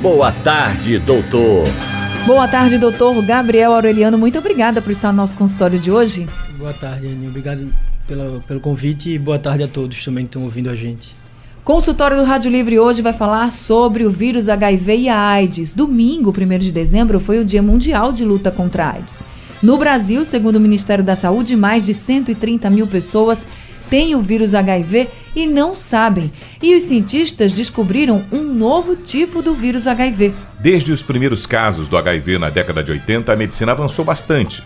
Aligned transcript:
Boa 0.00 0.30
tarde, 0.30 0.96
doutor. 1.00 1.64
Boa 2.24 2.46
tarde, 2.46 2.78
doutor 2.78 3.20
Gabriel 3.20 3.72
Aureliano. 3.72 4.16
Muito 4.16 4.38
obrigada 4.38 4.80
por 4.80 4.92
estar 4.92 5.10
no 5.10 5.16
nosso 5.16 5.36
consultório 5.36 5.76
de 5.76 5.90
hoje. 5.90 6.28
Boa 6.56 6.72
tarde, 6.72 7.08
Aninha. 7.08 7.28
Obrigado 7.28 7.68
pela, 8.06 8.40
pelo 8.46 8.60
convite 8.60 9.10
e 9.10 9.18
boa 9.18 9.40
tarde 9.40 9.64
a 9.64 9.68
todos 9.68 10.04
também 10.04 10.24
que 10.24 10.28
estão 10.28 10.44
ouvindo 10.44 10.70
a 10.70 10.76
gente. 10.76 11.12
Consultório 11.64 12.16
do 12.16 12.22
Rádio 12.22 12.48
Livre 12.48 12.78
hoje 12.78 13.02
vai 13.02 13.12
falar 13.12 13.50
sobre 13.50 14.04
o 14.04 14.10
vírus 14.10 14.48
HIV 14.48 14.96
e 14.96 15.08
a 15.08 15.18
AIDS. 15.18 15.72
Domingo, 15.72 16.30
1 16.30 16.58
de 16.58 16.70
dezembro, 16.70 17.18
foi 17.18 17.40
o 17.40 17.44
Dia 17.44 17.62
Mundial 17.62 18.12
de 18.12 18.24
Luta 18.24 18.52
contra 18.52 18.84
a 18.84 18.92
AIDS. 18.92 19.24
No 19.60 19.76
Brasil, 19.76 20.24
segundo 20.24 20.56
o 20.56 20.60
Ministério 20.60 21.02
da 21.02 21.16
Saúde, 21.16 21.56
mais 21.56 21.84
de 21.84 21.92
130 21.92 22.70
mil 22.70 22.86
pessoas 22.86 23.48
têm 23.90 24.14
o 24.14 24.20
vírus 24.20 24.54
HIV 24.54 25.08
e 25.34 25.46
não 25.46 25.74
sabem. 25.74 26.32
E 26.62 26.74
os 26.76 26.84
cientistas 26.84 27.52
descobriram 27.52 28.24
um 28.32 28.42
novo 28.42 28.96
tipo 28.96 29.42
do 29.42 29.54
vírus 29.54 29.86
HIV. 29.86 30.32
Desde 30.60 30.92
os 30.92 31.02
primeiros 31.02 31.46
casos 31.46 31.88
do 31.88 31.96
HIV 31.96 32.38
na 32.38 32.50
década 32.50 32.82
de 32.82 32.90
80, 32.92 33.32
a 33.32 33.36
medicina 33.36 33.72
avançou 33.72 34.04
bastante. 34.04 34.62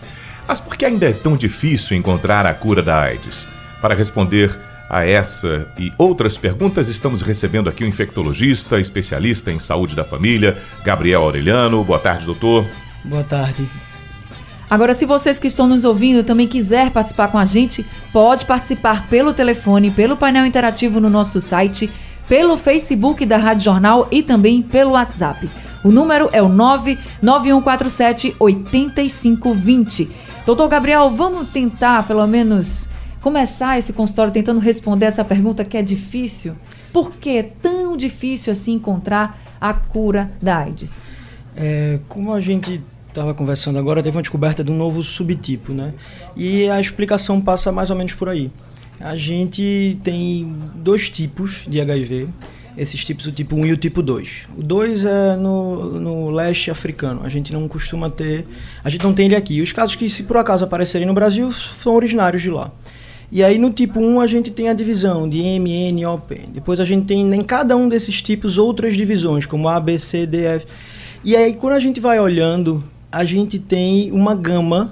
Mas 0.47 0.59
por 0.59 0.75
que 0.75 0.85
ainda 0.85 1.07
é 1.07 1.13
tão 1.13 1.37
difícil 1.37 1.95
encontrar 1.95 2.45
a 2.45 2.53
cura 2.53 2.81
da 2.81 2.99
AIDS? 2.99 3.45
Para 3.81 3.95
responder 3.95 4.57
a 4.89 5.05
essa 5.05 5.67
e 5.77 5.91
outras 5.97 6.37
perguntas, 6.37 6.89
estamos 6.89 7.21
recebendo 7.21 7.69
aqui 7.69 7.83
o 7.83 7.87
infectologista, 7.87 8.79
especialista 8.79 9.51
em 9.51 9.59
saúde 9.59 9.95
da 9.95 10.03
família, 10.03 10.57
Gabriel 10.83 11.21
Aureliano. 11.21 11.83
Boa 11.83 11.99
tarde, 11.99 12.25
doutor. 12.25 12.65
Boa 13.03 13.23
tarde. 13.23 13.67
Agora, 14.69 14.93
se 14.93 15.05
vocês 15.05 15.37
que 15.39 15.47
estão 15.47 15.67
nos 15.67 15.85
ouvindo 15.85 16.23
também 16.23 16.47
quiser 16.47 16.89
participar 16.91 17.27
com 17.27 17.37
a 17.37 17.45
gente, 17.45 17.85
pode 18.11 18.45
participar 18.45 19.07
pelo 19.07 19.33
telefone, 19.33 19.91
pelo 19.91 20.17
painel 20.17 20.45
interativo 20.45 20.99
no 20.99 21.09
nosso 21.09 21.39
site, 21.39 21.89
pelo 22.27 22.57
Facebook 22.57 23.25
da 23.25 23.37
Rádio 23.37 23.65
Jornal 23.65 24.07
e 24.11 24.23
também 24.23 24.61
pelo 24.61 24.91
WhatsApp. 24.91 25.49
O 25.83 25.91
número 25.91 26.29
é 26.31 26.41
o 26.41 26.47
99147 26.47 28.35
8520. 28.39 30.09
Doutor 30.45 30.67
Gabriel, 30.69 31.09
vamos 31.09 31.51
tentar 31.51 32.07
pelo 32.07 32.25
menos 32.25 32.89
começar 33.21 33.77
esse 33.77 33.93
consultório 33.93 34.31
tentando 34.31 34.59
responder 34.59 35.05
essa 35.05 35.23
pergunta 35.23 35.65
que 35.65 35.77
é 35.77 35.81
difícil. 35.81 36.55
Por 36.91 37.11
que 37.11 37.37
é 37.37 37.43
tão 37.43 37.97
difícil 37.97 38.51
assim 38.51 38.73
encontrar 38.73 39.39
a 39.59 39.73
cura 39.73 40.31
da 40.41 40.57
AIDS? 40.59 41.01
É, 41.55 41.99
como 42.07 42.33
a 42.33 42.41
gente 42.41 42.81
estava 43.13 43.33
conversando 43.33 43.79
agora, 43.79 44.01
teve 44.03 44.17
uma 44.17 44.21
descoberta 44.21 44.63
de 44.63 44.71
um 44.71 44.77
novo 44.77 45.03
subtipo, 45.03 45.71
né? 45.71 45.93
E 46.35 46.69
a 46.69 46.81
explicação 46.81 47.39
passa 47.39 47.71
mais 47.71 47.89
ou 47.89 47.95
menos 47.95 48.13
por 48.13 48.27
aí. 48.27 48.51
A 48.99 49.15
gente 49.15 49.97
tem 50.03 50.53
dois 50.75 51.09
tipos 51.09 51.63
de 51.67 51.79
HIV, 51.79 52.27
esses 52.77 53.03
tipos, 53.05 53.27
o 53.27 53.31
tipo 53.31 53.55
1 53.55 53.65
e 53.67 53.71
o 53.71 53.77
tipo 53.77 54.01
2. 54.01 54.47
O 54.57 54.63
2 54.63 55.05
é 55.05 55.35
no, 55.35 55.99
no 55.99 56.29
leste 56.31 56.71
africano, 56.71 57.21
a 57.23 57.29
gente 57.29 57.53
não 57.53 57.67
costuma 57.67 58.09
ter, 58.09 58.45
a 58.83 58.89
gente 58.89 59.03
não 59.03 59.13
tem 59.13 59.27
ele 59.27 59.35
aqui. 59.35 59.61
Os 59.61 59.71
casos 59.71 59.95
que, 59.95 60.09
se 60.09 60.23
por 60.23 60.37
acaso 60.37 60.63
aparecerem 60.63 61.07
no 61.07 61.13
Brasil, 61.13 61.51
são 61.51 61.95
originários 61.95 62.41
de 62.41 62.49
lá. 62.49 62.71
E 63.31 63.43
aí 63.43 63.57
no 63.57 63.71
tipo 63.71 63.99
1 63.99 64.21
a 64.21 64.27
gente 64.27 64.51
tem 64.51 64.69
a 64.69 64.73
divisão 64.73 65.27
de 65.27 65.39
M, 65.39 65.71
N, 65.71 66.05
O, 66.05 66.17
P. 66.17 66.41
Depois 66.49 66.79
a 66.79 66.85
gente 66.85 67.05
tem 67.05 67.21
em 67.21 67.43
cada 67.43 67.75
um 67.75 67.89
desses 67.89 68.21
tipos 68.21 68.57
outras 68.57 68.95
divisões, 68.95 69.45
como 69.45 69.67
A, 69.67 69.79
B, 69.79 69.97
C, 69.97 70.25
D, 70.25 70.45
F. 70.45 70.67
E 71.23 71.35
aí 71.35 71.55
quando 71.55 71.73
a 71.73 71.79
gente 71.79 71.99
vai 71.99 72.19
olhando, 72.19 72.83
a 73.13 73.23
gente 73.23 73.59
tem 73.59 74.11
uma 74.11 74.33
gama 74.33 74.91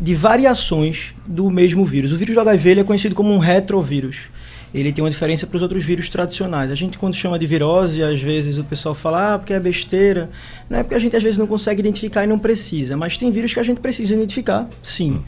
de 0.00 0.14
variações 0.14 1.12
do 1.26 1.50
mesmo 1.50 1.84
vírus. 1.84 2.12
O 2.12 2.16
vírus 2.16 2.34
do 2.34 2.40
HIV 2.40 2.80
é 2.80 2.84
conhecido 2.84 3.12
como 3.12 3.34
um 3.34 3.38
retrovírus. 3.38 4.28
Ele 4.72 4.92
tem 4.92 5.02
uma 5.02 5.10
diferença 5.10 5.48
para 5.48 5.56
os 5.56 5.62
outros 5.62 5.84
vírus 5.84 6.08
tradicionais. 6.08 6.70
A 6.70 6.76
gente, 6.76 6.96
quando 6.96 7.16
chama 7.16 7.36
de 7.36 7.46
virose, 7.46 8.04
às 8.04 8.20
vezes 8.20 8.56
o 8.58 8.62
pessoal 8.62 8.94
fala, 8.94 9.34
ah, 9.34 9.38
porque 9.38 9.52
é 9.52 9.58
besteira. 9.58 10.30
Não 10.70 10.78
é 10.78 10.82
porque 10.84 10.94
a 10.94 10.98
gente 11.00 11.16
às 11.16 11.22
vezes 11.22 11.38
não 11.38 11.46
consegue 11.46 11.80
identificar 11.80 12.22
e 12.22 12.28
não 12.28 12.38
precisa. 12.38 12.96
Mas 12.96 13.16
tem 13.16 13.32
vírus 13.32 13.52
que 13.52 13.58
a 13.58 13.64
gente 13.64 13.80
precisa 13.80 14.14
identificar, 14.14 14.68
sim. 14.80 15.20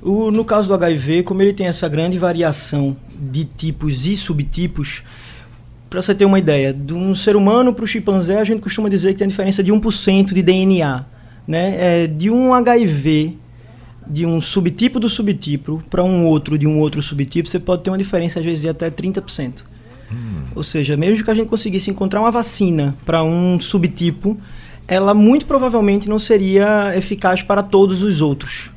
O, 0.00 0.30
no 0.30 0.46
caso 0.46 0.68
do 0.68 0.74
HIV, 0.74 1.24
como 1.24 1.42
ele 1.42 1.52
tem 1.52 1.66
essa 1.66 1.88
grande 1.88 2.16
variação 2.16 2.96
de 3.10 3.44
tipos 3.44 4.06
e 4.06 4.16
subtipos, 4.16 5.02
para 5.90 6.00
você 6.00 6.14
ter 6.14 6.24
uma 6.24 6.38
ideia, 6.38 6.72
de 6.72 6.94
um 6.94 7.14
ser 7.14 7.36
humano 7.36 7.74
para 7.74 7.84
o 7.84 7.86
chimpanzé, 7.86 8.38
a 8.38 8.44
gente 8.44 8.60
costuma 8.60 8.88
dizer 8.88 9.12
que 9.12 9.18
tem 9.18 9.26
a 9.26 9.28
diferença 9.28 9.62
de 9.62 9.72
1% 9.72 10.32
de 10.32 10.42
DNA. 10.42 11.15
Né? 11.46 11.76
É, 11.78 12.06
de 12.06 12.30
um 12.30 12.52
HIV, 12.52 13.36
de 14.06 14.26
um 14.26 14.40
subtipo 14.40 14.98
do 14.98 15.08
subtipo, 15.08 15.82
para 15.88 16.02
um 16.02 16.26
outro 16.26 16.58
de 16.58 16.66
um 16.66 16.78
outro 16.78 17.00
subtipo, 17.02 17.48
você 17.48 17.58
pode 17.58 17.82
ter 17.82 17.90
uma 17.90 17.98
diferença, 17.98 18.38
às 18.38 18.44
vezes, 18.44 18.62
de 18.62 18.68
até 18.68 18.90
30%. 18.90 19.62
Hum. 20.10 20.42
Ou 20.54 20.62
seja, 20.62 20.96
mesmo 20.96 21.24
que 21.24 21.30
a 21.30 21.34
gente 21.34 21.48
conseguisse 21.48 21.90
encontrar 21.90 22.20
uma 22.20 22.30
vacina 22.30 22.94
para 23.04 23.22
um 23.22 23.60
subtipo, 23.60 24.36
ela 24.88 25.12
muito 25.14 25.46
provavelmente 25.46 26.08
não 26.08 26.18
seria 26.18 26.92
eficaz 26.96 27.42
para 27.42 27.62
todos 27.62 28.02
os 28.02 28.20
outros 28.20 28.70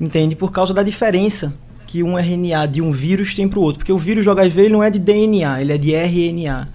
entende? 0.00 0.36
Por 0.36 0.52
causa 0.52 0.72
da 0.72 0.82
diferença 0.82 1.52
que 1.86 2.02
um 2.02 2.18
RNA 2.18 2.66
de 2.66 2.82
um 2.82 2.92
vírus 2.92 3.34
tem 3.34 3.48
para 3.48 3.58
o 3.58 3.62
outro. 3.62 3.78
Porque 3.78 3.92
o 3.92 3.98
vírus 3.98 4.24
do 4.24 4.30
HIV 4.30 4.62
ele 4.62 4.72
não 4.72 4.82
é 4.82 4.90
de 4.90 4.98
DNA, 4.98 5.60
ele 5.60 5.72
é 5.72 5.78
de 5.78 5.94
RNA. 5.94 6.68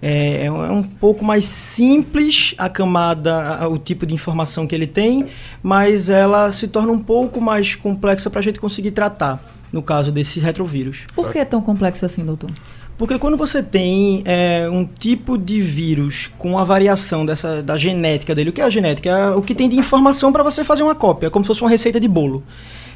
É, 0.00 0.44
é, 0.44 0.52
um 0.52 0.80
é 0.80 0.84
pouco 1.00 1.24
mais 1.24 1.44
simples 1.44 2.54
a 2.56 2.68
camada, 2.68 3.68
o 3.68 3.78
tipo 3.78 4.06
de 4.06 4.14
informação 4.14 4.66
que 4.66 4.74
ele 4.74 4.86
tem, 4.86 5.26
mas 5.62 6.08
ela 6.08 6.52
se 6.52 6.68
torna 6.68 6.92
um 6.92 7.00
pouco 7.00 7.40
mais 7.40 7.74
complexa 7.74 8.30
para 8.30 8.40
a 8.40 8.42
gente 8.42 8.60
conseguir 8.60 8.92
tratar, 8.92 9.42
no 9.72 9.82
caso 9.82 10.12
desse 10.12 10.38
retrovírus. 10.38 11.00
Por 11.14 11.32
que 11.32 11.38
é 11.38 11.44
tão 11.44 11.60
complexo 11.60 12.04
assim, 12.04 12.24
doutor? 12.24 12.50
Porque 12.96 13.16
quando 13.16 13.36
você 13.36 13.62
tem 13.62 14.22
é, 14.24 14.68
um 14.68 14.84
tipo 14.84 15.38
de 15.38 15.60
vírus 15.60 16.28
com 16.36 16.58
a 16.58 16.64
variação 16.64 17.24
dessa, 17.24 17.62
da 17.62 17.76
genética 17.76 18.34
dele, 18.34 18.50
o 18.50 18.52
que 18.52 18.60
é 18.60 18.64
a 18.64 18.70
genética? 18.70 19.08
É 19.08 19.30
o 19.30 19.40
que 19.40 19.54
tem 19.54 19.68
de 19.68 19.78
informação 19.78 20.32
para 20.32 20.42
você 20.42 20.64
fazer 20.64 20.82
uma 20.82 20.96
cópia, 20.96 21.28
é 21.28 21.30
como 21.30 21.44
se 21.44 21.46
fosse 21.46 21.60
uma 21.60 21.70
receita 21.70 22.00
de 22.00 22.08
bolo. 22.08 22.42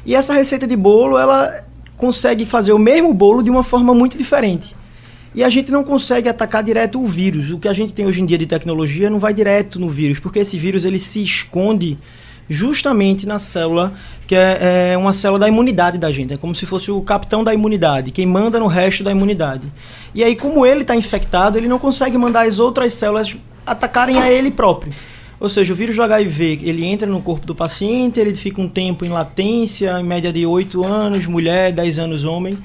E 0.05 0.13
essa 0.13 0.33
receita 0.33 0.67
de 0.67 0.75
bolo, 0.75 1.17
ela 1.17 1.63
consegue 1.95 2.45
fazer 2.45 2.73
o 2.73 2.79
mesmo 2.79 3.13
bolo 3.13 3.41
de 3.41 3.49
uma 3.49 3.63
forma 3.63 3.93
muito 3.93 4.17
diferente. 4.17 4.75
E 5.35 5.43
a 5.43 5.49
gente 5.49 5.71
não 5.71 5.83
consegue 5.83 6.29
atacar 6.29 6.63
direto 6.63 7.01
o 7.01 7.07
vírus. 7.07 7.49
O 7.49 7.57
que 7.57 7.67
a 7.67 7.73
gente 7.73 7.93
tem 7.93 8.05
hoje 8.05 8.21
em 8.21 8.25
dia 8.25 8.37
de 8.37 8.45
tecnologia 8.45 9.09
não 9.09 9.19
vai 9.19 9.33
direto 9.33 9.79
no 9.79 9.89
vírus, 9.89 10.19
porque 10.19 10.39
esse 10.39 10.57
vírus 10.57 10.85
ele 10.85 10.99
se 10.99 11.23
esconde 11.23 11.97
justamente 12.49 13.25
na 13.25 13.39
célula 13.39 13.93
que 14.27 14.35
é, 14.35 14.91
é, 14.91 14.97
uma 14.97 15.13
célula 15.13 15.39
da 15.39 15.47
imunidade 15.47 15.97
da 15.97 16.11
gente. 16.11 16.33
É 16.33 16.37
como 16.37 16.53
se 16.53 16.65
fosse 16.65 16.91
o 16.91 17.01
capitão 17.01 17.43
da 17.43 17.53
imunidade, 17.53 18.11
quem 18.11 18.25
manda 18.25 18.59
no 18.59 18.67
resto 18.67 19.03
da 19.03 19.11
imunidade. 19.11 19.65
E 20.13 20.23
aí, 20.23 20.35
como 20.35 20.65
ele 20.65 20.81
está 20.81 20.95
infectado, 20.95 21.57
ele 21.57 21.67
não 21.67 21.79
consegue 21.79 22.17
mandar 22.17 22.47
as 22.47 22.59
outras 22.59 22.93
células 22.93 23.35
atacarem 23.65 24.19
a 24.21 24.31
ele 24.31 24.51
próprio. 24.51 24.93
Ou 25.39 25.49
seja, 25.49 25.73
o 25.73 25.75
vírus 25.75 25.95
do 25.95 26.03
HIV, 26.03 26.59
ele 26.63 26.85
entra 26.85 27.07
no 27.07 27.21
corpo 27.21 27.45
do 27.45 27.53
paciente, 27.53 28.19
ele 28.19 28.33
fica 28.33 28.61
um 28.61 28.69
tempo 28.69 29.03
em 29.03 29.09
latência, 29.09 29.99
em 29.99 30.03
média 30.03 30.31
de 30.31 30.45
8 30.45 30.83
anos, 30.85 31.25
mulher, 31.25 31.71
10 31.73 31.99
anos 31.99 32.23
homem. 32.23 32.57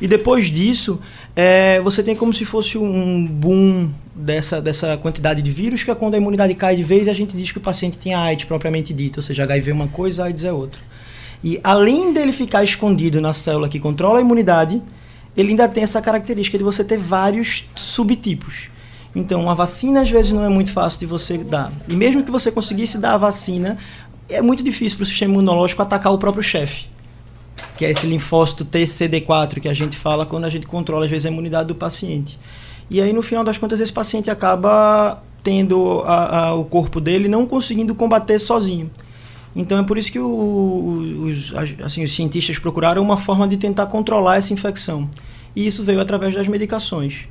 E 0.00 0.06
depois 0.06 0.50
disso, 0.50 1.00
é, 1.38 1.78
você 1.82 2.02
tem 2.02 2.16
como 2.16 2.32
se 2.32 2.46
fosse 2.46 2.78
um 2.78 3.26
boom 3.26 3.90
dessa, 4.14 4.58
dessa 4.58 4.96
quantidade 4.96 5.42
de 5.42 5.52
vírus, 5.52 5.84
que 5.84 5.90
é 5.90 5.94
quando 5.94 6.14
a 6.14 6.16
imunidade 6.16 6.54
cai 6.54 6.74
de 6.74 6.82
vez 6.82 7.06
a 7.06 7.12
gente 7.12 7.36
diz 7.36 7.52
que 7.52 7.58
o 7.58 7.60
paciente 7.60 7.98
tem 7.98 8.14
AIDS 8.14 8.46
propriamente 8.46 8.94
dita, 8.94 9.18
ou 9.18 9.22
seja, 9.22 9.42
HIV 9.42 9.70
é 9.70 9.74
uma 9.74 9.88
coisa, 9.88 10.24
AIDS 10.24 10.44
é 10.44 10.52
outra. 10.52 10.80
E 11.44 11.60
além 11.62 12.14
dele 12.14 12.32
ficar 12.32 12.64
escondido 12.64 13.20
na 13.20 13.34
célula 13.34 13.68
que 13.68 13.78
controla 13.78 14.18
a 14.18 14.22
imunidade, 14.22 14.82
ele 15.36 15.50
ainda 15.50 15.68
tem 15.68 15.84
essa 15.84 16.00
característica 16.00 16.56
de 16.56 16.64
você 16.64 16.82
ter 16.82 16.96
vários 16.96 17.68
subtipos. 17.74 18.70
Então, 19.14 19.42
uma 19.42 19.54
vacina 19.54 20.00
às 20.00 20.10
vezes 20.10 20.32
não 20.32 20.42
é 20.42 20.48
muito 20.48 20.72
fácil 20.72 21.00
de 21.00 21.06
você 21.06 21.36
dar. 21.36 21.70
E 21.86 21.94
mesmo 21.94 22.22
que 22.22 22.30
você 22.30 22.50
conseguisse 22.50 22.96
dar 22.96 23.12
a 23.12 23.18
vacina, 23.18 23.76
é 24.26 24.40
muito 24.40 24.64
difícil 24.64 24.96
para 24.96 25.04
o 25.04 25.06
sistema 25.06 25.34
imunológico 25.34 25.82
atacar 25.82 26.14
o 26.14 26.18
próprio 26.18 26.42
chefe 26.42 26.95
que 27.76 27.84
é 27.84 27.90
esse 27.90 28.06
linfócito 28.06 28.64
TCD4 28.64 29.60
que 29.60 29.68
a 29.68 29.74
gente 29.74 29.96
fala 29.96 30.24
quando 30.24 30.44
a 30.44 30.50
gente 30.50 30.66
controla 30.66 31.04
às 31.04 31.10
vezes 31.10 31.26
a 31.26 31.30
imunidade 31.30 31.68
do 31.68 31.74
paciente. 31.74 32.38
E 32.90 33.00
aí 33.00 33.12
no 33.12 33.22
final 33.22 33.44
das 33.44 33.58
contas 33.58 33.80
esse 33.80 33.92
paciente 33.92 34.30
acaba 34.30 35.22
tendo 35.42 36.02
a, 36.04 36.46
a, 36.46 36.54
o 36.54 36.64
corpo 36.64 37.00
dele 37.00 37.28
não 37.28 37.46
conseguindo 37.46 37.94
combater 37.94 38.38
sozinho. 38.38 38.90
Então 39.54 39.78
é 39.78 39.82
por 39.82 39.96
isso 39.96 40.12
que 40.12 40.18
o, 40.18 41.24
os, 41.26 41.54
assim, 41.82 42.04
os 42.04 42.14
cientistas 42.14 42.58
procuraram 42.58 43.02
uma 43.02 43.16
forma 43.16 43.48
de 43.48 43.56
tentar 43.56 43.86
controlar 43.86 44.36
essa 44.36 44.52
infecção. 44.52 45.08
E 45.54 45.66
isso 45.66 45.82
veio 45.82 46.00
através 46.00 46.34
das 46.34 46.46
medicações. 46.46 47.26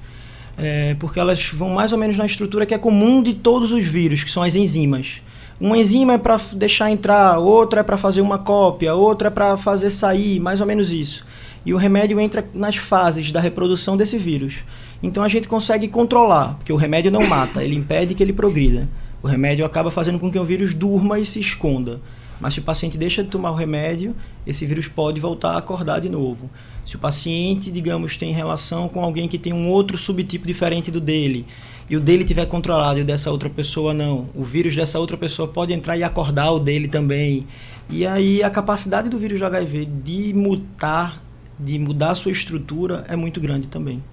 É, 0.58 0.96
porque 0.96 1.20
elas 1.20 1.50
vão 1.50 1.70
mais 1.70 1.92
ou 1.92 1.98
menos 1.98 2.18
na 2.18 2.26
estrutura 2.26 2.66
que 2.66 2.74
é 2.74 2.78
comum 2.78 3.22
de 3.22 3.34
todos 3.34 3.72
os 3.72 3.86
vírus, 3.86 4.24
que 4.24 4.32
são 4.32 4.42
as 4.42 4.56
enzimas. 4.56 5.22
Uma 5.60 5.78
enzima 5.78 6.14
é 6.14 6.18
para 6.18 6.40
deixar 6.54 6.92
entrar, 6.92 7.40
outra 7.40 7.80
é 7.80 7.84
para 7.84 7.98
fazer 7.98 8.20
uma 8.20 8.38
cópia, 8.38 8.94
outra 8.94 9.30
é 9.30 9.32
para 9.32 9.56
fazer 9.56 9.90
sair, 9.90 10.38
mais 10.38 10.60
ou 10.60 10.68
menos 10.68 10.92
isso. 10.92 11.26
E 11.66 11.74
o 11.74 11.78
remédio 11.78 12.20
entra 12.20 12.46
nas 12.54 12.76
fases 12.76 13.32
da 13.32 13.40
reprodução 13.40 13.96
desse 13.96 14.18
vírus. 14.18 14.56
Então 15.02 15.24
a 15.24 15.30
gente 15.30 15.48
consegue 15.48 15.88
controlar, 15.88 16.56
porque 16.56 16.74
o 16.74 16.76
remédio 16.76 17.10
não 17.10 17.26
mata, 17.26 17.64
ele 17.64 17.76
impede 17.76 18.14
que 18.14 18.22
ele 18.22 18.34
progrida. 18.34 18.90
O 19.24 19.28
remédio 19.28 19.66
acaba 19.66 19.90
fazendo 19.90 20.20
com 20.20 20.30
que 20.30 20.38
o 20.38 20.44
vírus 20.44 20.74
durma 20.74 21.20
e 21.20 21.26
se 21.26 21.40
esconda. 21.40 22.02
Mas 22.40 22.54
se 22.54 22.60
o 22.60 22.64
paciente 22.64 22.98
deixa 22.98 23.24
de 23.24 23.30
tomar 23.30 23.52
o 23.52 23.56
remédio, 23.56 24.14
esse 24.46 24.66
vírus 24.66 24.90
pode 24.90 25.22
voltar 25.22 25.52
a 25.52 25.58
acordar 25.58 26.02
de 26.02 26.10
novo. 26.10 26.50
Se 26.86 26.98
o 26.98 27.00
paciente, 27.00 27.72
digamos, 27.72 28.18
tem 28.18 28.34
relação 28.34 28.90
com 28.90 29.02
alguém 29.02 29.28
que 29.28 29.38
tem 29.38 29.54
um 29.54 29.70
outro 29.70 29.98
subtipo 29.98 30.46
diferente 30.46 30.92
do 30.92 31.00
dele, 31.00 31.46
e 31.90 31.96
o 31.96 32.00
dele 32.00 32.24
tiver 32.24 32.46
controlado 32.48 33.00
e 33.00 33.02
o 33.04 33.06
dessa 33.06 33.30
outra 33.32 33.50
pessoa 33.50 33.94
não, 33.94 34.28
o 34.34 34.44
vírus 34.44 34.76
dessa 34.76 35.00
outra 35.00 35.16
pessoa 35.16 35.48
pode 35.48 35.72
entrar 35.72 35.98
e 35.98 36.04
acordar 36.04 36.52
o 36.52 36.60
dele 36.60 36.88
também. 36.88 37.46
E 37.90 38.06
aí 38.06 38.42
a 38.42 38.50
capacidade 38.50 39.10
do 39.10 39.20
vírus 39.20 39.40
do 39.40 39.46
HIV 39.46 39.86
de 39.86 40.34
mutar, 40.34 41.22
de 41.60 41.78
mudar 41.78 42.12
a 42.12 42.16
sua 42.16 42.32
estrutura 42.32 43.06
é 43.08 43.16
muito 43.16 43.40
grande 43.40 43.68
também. 43.68 44.04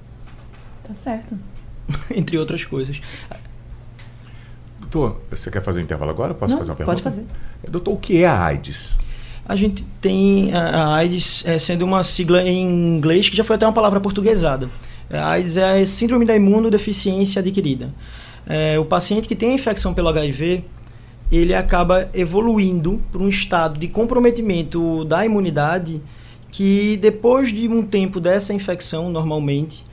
Tá 0.84 0.92
certo. 0.92 1.38
Entre 2.14 2.36
outras 2.36 2.64
coisas. 2.64 3.00
Doutor, 4.80 5.22
você 5.30 5.50
quer 5.50 5.62
fazer 5.62 5.80
um 5.80 5.82
intervalo 5.82 6.10
agora? 6.10 6.34
Posso 6.34 6.52
Não, 6.52 6.58
fazer 6.58 6.70
uma 6.72 6.76
pergunta? 6.76 7.02
pode 7.02 7.02
fazer. 7.02 7.26
Doutor, 7.66 7.94
o 7.94 7.96
que 7.96 8.22
é 8.22 8.26
a 8.26 8.38
AIDS? 8.38 8.94
A 9.46 9.56
gente 9.56 9.82
tem 10.00 10.52
a 10.52 10.88
a 10.88 10.94
AIDS 10.96 11.42
é, 11.46 11.58
sendo 11.58 11.84
uma 11.84 12.04
sigla 12.04 12.42
em 12.42 12.96
inglês 12.96 13.28
que 13.28 13.36
já 13.36 13.42
foi 13.42 13.56
até 13.56 13.66
uma 13.66 13.72
palavra 13.72 14.00
portuguesada. 14.00 14.68
A 15.12 15.30
AIDS 15.32 15.56
é 15.56 15.80
a 15.82 15.86
síndrome 15.86 16.24
da 16.24 16.34
imunodeficiência 16.34 17.40
adquirida. 17.40 17.92
É, 18.46 18.78
o 18.78 18.84
paciente 18.84 19.28
que 19.28 19.36
tem 19.36 19.50
a 19.50 19.54
infecção 19.54 19.92
pelo 19.92 20.08
HIV, 20.08 20.64
ele 21.30 21.54
acaba 21.54 22.08
evoluindo 22.12 23.00
para 23.10 23.22
um 23.22 23.28
estado 23.28 23.78
de 23.78 23.88
comprometimento 23.88 25.04
da 25.04 25.24
imunidade 25.24 26.00
que 26.50 26.98
depois 26.98 27.52
de 27.52 27.66
um 27.68 27.82
tempo 27.82 28.20
dessa 28.20 28.52
infecção, 28.52 29.10
normalmente, 29.10 29.84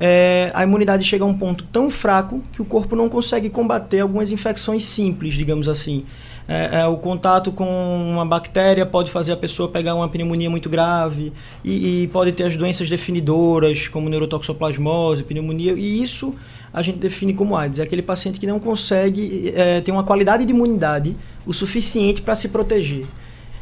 é, 0.00 0.50
a 0.54 0.62
imunidade 0.64 1.04
chega 1.04 1.24
a 1.24 1.26
um 1.26 1.36
ponto 1.36 1.64
tão 1.72 1.90
fraco 1.90 2.42
que 2.52 2.62
o 2.62 2.64
corpo 2.64 2.96
não 2.96 3.08
consegue 3.08 3.48
combater 3.48 4.00
algumas 4.00 4.30
infecções 4.30 4.84
simples, 4.84 5.34
digamos 5.34 5.68
assim. 5.68 6.04
É, 6.48 6.80
é, 6.80 6.86
o 6.86 6.96
contato 6.96 7.52
com 7.52 7.66
uma 8.10 8.24
bactéria 8.24 8.86
pode 8.86 9.10
fazer 9.10 9.32
a 9.32 9.36
pessoa 9.36 9.68
pegar 9.68 9.94
uma 9.94 10.08
pneumonia 10.08 10.48
muito 10.48 10.70
grave 10.70 11.30
e, 11.62 12.04
e 12.04 12.08
pode 12.08 12.32
ter 12.32 12.44
as 12.44 12.56
doenças 12.56 12.88
definidoras, 12.88 13.86
como 13.86 14.08
neurotoxoplasmose, 14.08 15.24
pneumonia, 15.24 15.74
e 15.74 16.02
isso 16.02 16.34
a 16.72 16.80
gente 16.80 16.96
define 16.96 17.34
como 17.34 17.54
AIDS. 17.54 17.78
É 17.78 17.82
aquele 17.82 18.00
paciente 18.00 18.40
que 18.40 18.46
não 18.46 18.58
consegue 18.58 19.52
é, 19.54 19.82
ter 19.82 19.92
uma 19.92 20.02
qualidade 20.04 20.46
de 20.46 20.50
imunidade 20.50 21.14
o 21.46 21.52
suficiente 21.52 22.22
para 22.22 22.34
se 22.34 22.48
proteger. 22.48 23.04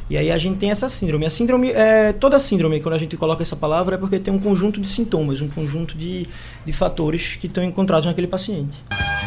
E 0.09 0.17
aí 0.17 0.31
a 0.31 0.39
gente 0.39 0.59
tem 0.59 0.71
essa 0.71 0.89
síndrome. 0.89 1.27
A 1.27 1.31
síndrome, 1.31 1.71
é, 1.71 2.13
toda 2.13 2.39
síndrome, 2.39 2.79
quando 2.79 2.95
a 2.95 2.99
gente 2.99 3.17
coloca 3.17 3.43
essa 3.43 3.57
palavra, 3.57 3.97
é 3.97 3.99
porque 3.99 4.21
tem 4.21 4.33
um 4.33 4.39
conjunto 4.39 4.81
de 4.81 4.89
sintomas, 4.89 5.41
um 5.41 5.49
conjunto 5.49 5.99
de, 5.99 6.29
de 6.65 6.73
fatores 6.73 7.35
que 7.35 7.49
estão 7.49 7.65
encontrados 7.65 8.07
naquele 8.07 8.29
paciente. 8.29 8.77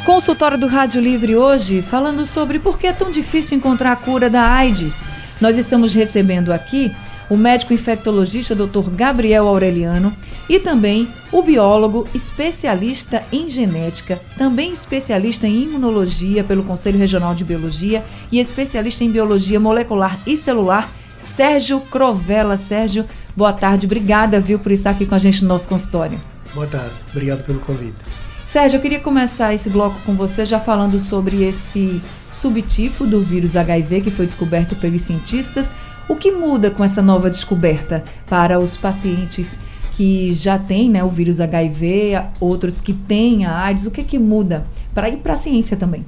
Consultório 0.06 0.58
do 0.58 0.68
Rádio 0.68 1.02
Livre 1.02 1.36
hoje, 1.36 1.82
falando 1.82 2.26
sobre 2.26 2.58
por 2.58 2.80
que 2.80 2.88
é 2.88 2.94
tão 2.94 3.12
difícil 3.12 3.58
encontrar 3.58 3.92
a 3.92 3.96
cura 3.96 4.30
da 4.30 4.42
AIDS. 4.44 5.06
Nós 5.40 5.58
estamos 5.58 5.94
recebendo 5.94 6.52
aqui 6.52 6.92
o 7.30 7.38
médico 7.38 7.74
infectologista 7.74 8.56
Dr. 8.56 8.90
Gabriel 8.92 9.48
Aureliano 9.48 10.12
e 10.48 10.58
também 10.60 11.08
o 11.32 11.44
biólogo 11.44 12.08
especialista 12.14 13.24
em 13.32 13.48
genética, 13.48 14.20
também 14.36 14.72
especialista 14.72 15.48
em 15.48 15.64
imunologia 15.64 16.44
pelo 16.44 16.64
Conselho 16.64 16.98
Regional 16.98 17.36
de 17.36 17.44
Biologia 17.44 18.04
e 18.32 18.40
especialista 18.40 19.04
em 19.04 19.12
biologia 19.12 19.60
molecular 19.60 20.18
e 20.26 20.36
celular, 20.36 20.90
Sérgio 21.20 21.80
Crovella. 21.82 22.58
Sérgio, 22.58 23.06
boa 23.36 23.54
tarde, 23.54 23.86
obrigada, 23.86 24.40
viu, 24.40 24.58
por 24.58 24.72
estar 24.72 24.92
aqui 24.92 25.06
com 25.06 25.14
a 25.14 25.20
gente 25.20 25.44
no 25.44 25.50
nosso 25.50 25.70
consultório. 25.70 26.20
Boa 26.56 26.66
tarde, 26.66 26.96
obrigado 27.12 27.44
pelo 27.44 27.60
convite. 27.60 28.29
Sérgio, 28.50 28.78
eu 28.78 28.82
queria 28.82 29.00
começar 29.00 29.54
esse 29.54 29.70
bloco 29.70 30.02
com 30.04 30.16
você 30.16 30.44
já 30.44 30.60
falando 30.60 30.98
sobre 30.98 31.44
esse 31.44 32.02
subtipo 32.32 33.06
do 33.06 33.22
vírus 33.22 33.56
HIV 33.56 34.02
que 34.02 34.10
foi 34.10 34.26
descoberto 34.26 34.76
pelos 34.76 35.04
cientistas. 35.04 35.72
O 36.08 36.16
que 36.16 36.32
muda 36.32 36.72
com 36.72 36.84
essa 36.84 37.00
nova 37.00 37.30
descoberta 37.30 38.04
para 38.28 38.58
os 38.58 38.76
pacientes 38.76 39.56
que 39.94 40.34
já 40.34 40.58
têm 40.58 40.90
né, 40.90 41.04
o 41.04 41.10
vírus 41.10 41.40
HIV, 41.40 42.24
outros 42.40 42.82
que 42.82 42.92
têm 42.92 43.46
a 43.46 43.56
AIDS? 43.66 43.86
O 43.86 43.92
que, 43.92 44.04
que 44.04 44.18
muda 44.18 44.66
para 44.96 45.10
ir 45.10 45.18
para 45.18 45.34
a 45.34 45.38
ciência 45.38 45.78
também? 45.78 46.04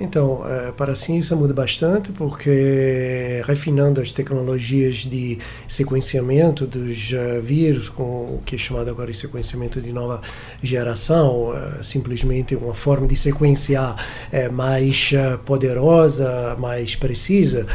Então, 0.00 0.42
eh, 0.44 0.72
para 0.76 0.92
a 0.92 0.96
ciência 0.96 1.36
muda 1.36 1.54
bastante 1.54 2.10
porque 2.10 3.40
refinando 3.44 4.00
as 4.00 4.10
tecnologias 4.10 4.96
de 4.96 5.38
sequenciamento 5.68 6.66
dos 6.66 7.12
uh, 7.12 7.40
vírus, 7.40 7.88
com 7.88 8.02
o 8.02 8.40
que 8.44 8.56
é 8.56 8.58
chamado 8.58 8.90
agora 8.90 9.12
de 9.12 9.16
sequenciamento 9.16 9.80
de 9.80 9.92
nova 9.92 10.20
geração, 10.60 11.50
uh, 11.50 11.82
simplesmente 11.82 12.56
uma 12.56 12.74
forma 12.74 13.06
de 13.06 13.16
sequenciar 13.16 13.96
mais 14.52 15.12
poderosa, 15.44 16.56
mais 16.58 16.96
precisa, 16.96 17.66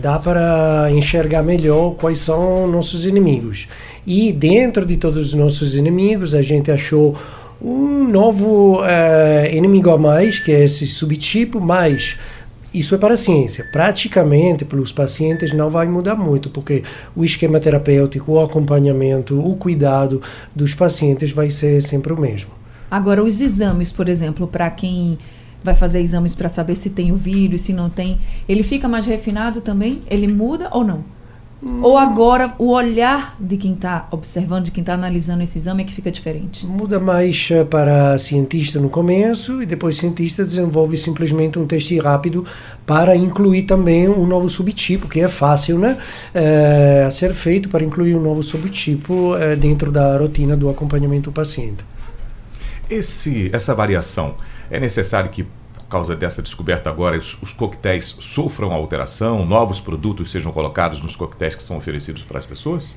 dá 0.00 0.18
para 0.18 0.90
enxergar 0.90 1.42
melhor 1.42 1.94
quais 1.94 2.18
são 2.18 2.66
nossos 2.66 3.06
inimigos. 3.06 3.66
E 4.06 4.32
dentro 4.32 4.84
de 4.84 4.96
todos 4.96 5.28
os 5.28 5.34
nossos 5.34 5.74
inimigos, 5.74 6.34
a 6.34 6.42
gente 6.42 6.70
achou 6.70 7.16
um 7.60 8.06
novo 8.08 8.80
uh, 8.80 8.86
inimigo 9.52 9.90
a 9.90 9.98
mais, 9.98 10.38
que 10.38 10.52
é 10.52 10.64
esse 10.64 10.86
subtipo, 10.86 11.60
mas 11.60 12.16
isso 12.72 12.94
é 12.94 12.98
para 12.98 13.14
a 13.14 13.16
ciência. 13.16 13.64
Praticamente, 13.72 14.64
para 14.64 14.78
os 14.78 14.92
pacientes, 14.92 15.52
não 15.52 15.70
vai 15.70 15.86
mudar 15.86 16.14
muito, 16.14 16.50
porque 16.50 16.82
o 17.14 17.24
esquema 17.24 17.58
terapêutico, 17.58 18.32
o 18.32 18.40
acompanhamento, 18.40 19.38
o 19.38 19.56
cuidado 19.56 20.20
dos 20.54 20.74
pacientes 20.74 21.32
vai 21.32 21.50
ser 21.50 21.80
sempre 21.80 22.12
o 22.12 22.20
mesmo. 22.20 22.50
Agora, 22.90 23.22
os 23.22 23.40
exames, 23.40 23.90
por 23.90 24.08
exemplo, 24.08 24.46
para 24.46 24.70
quem 24.70 25.18
vai 25.64 25.74
fazer 25.74 26.00
exames 26.00 26.34
para 26.34 26.48
saber 26.48 26.76
se 26.76 26.90
tem 26.90 27.10
o 27.10 27.16
vírus, 27.16 27.62
se 27.62 27.72
não 27.72 27.90
tem, 27.90 28.18
ele 28.48 28.62
fica 28.62 28.86
mais 28.86 29.06
refinado 29.06 29.60
também? 29.60 30.02
Ele 30.08 30.28
muda 30.28 30.68
ou 30.70 30.84
não? 30.84 31.15
Ou 31.62 31.96
agora 31.96 32.52
o 32.58 32.68
olhar 32.68 33.34
de 33.40 33.56
quem 33.56 33.72
está 33.72 34.06
observando, 34.10 34.66
de 34.66 34.70
quem 34.70 34.82
está 34.82 34.92
analisando 34.92 35.42
esse 35.42 35.56
exame 35.56 35.82
é 35.82 35.86
que 35.86 35.92
fica 35.92 36.10
diferente? 36.10 36.66
Muda 36.66 37.00
mais 37.00 37.48
uh, 37.50 37.64
para 37.64 38.18
cientista 38.18 38.78
no 38.78 38.90
começo 38.90 39.62
e 39.62 39.66
depois 39.66 39.96
cientista 39.96 40.44
desenvolve 40.44 40.98
simplesmente 40.98 41.58
um 41.58 41.66
teste 41.66 41.98
rápido 41.98 42.44
para 42.84 43.16
incluir 43.16 43.62
também 43.62 44.06
um 44.06 44.26
novo 44.26 44.48
subtipo, 44.50 45.08
que 45.08 45.20
é 45.20 45.28
fácil 45.28 45.78
né, 45.78 45.96
uh, 46.34 47.06
a 47.06 47.10
ser 47.10 47.32
feito 47.32 47.70
para 47.70 47.82
incluir 47.82 48.14
um 48.14 48.20
novo 48.20 48.42
subtipo 48.42 49.34
uh, 49.34 49.56
dentro 49.56 49.90
da 49.90 50.18
rotina 50.18 50.54
do 50.56 50.68
acompanhamento 50.68 51.30
do 51.30 51.32
paciente. 51.32 51.82
Esse, 52.88 53.50
essa 53.52 53.74
variação, 53.74 54.34
é 54.70 54.78
necessário 54.78 55.30
que 55.30 55.44
causa 55.88 56.16
dessa 56.16 56.42
descoberta 56.42 56.90
agora, 56.90 57.18
os, 57.18 57.36
os 57.42 57.52
coquetéis 57.52 58.16
sofram 58.20 58.72
alteração, 58.72 59.44
novos 59.44 59.80
produtos 59.80 60.30
sejam 60.30 60.52
colocados 60.52 61.00
nos 61.00 61.16
coquetéis 61.16 61.54
que 61.54 61.62
são 61.62 61.76
oferecidos 61.76 62.22
para 62.22 62.38
as 62.38 62.46
pessoas? 62.46 62.94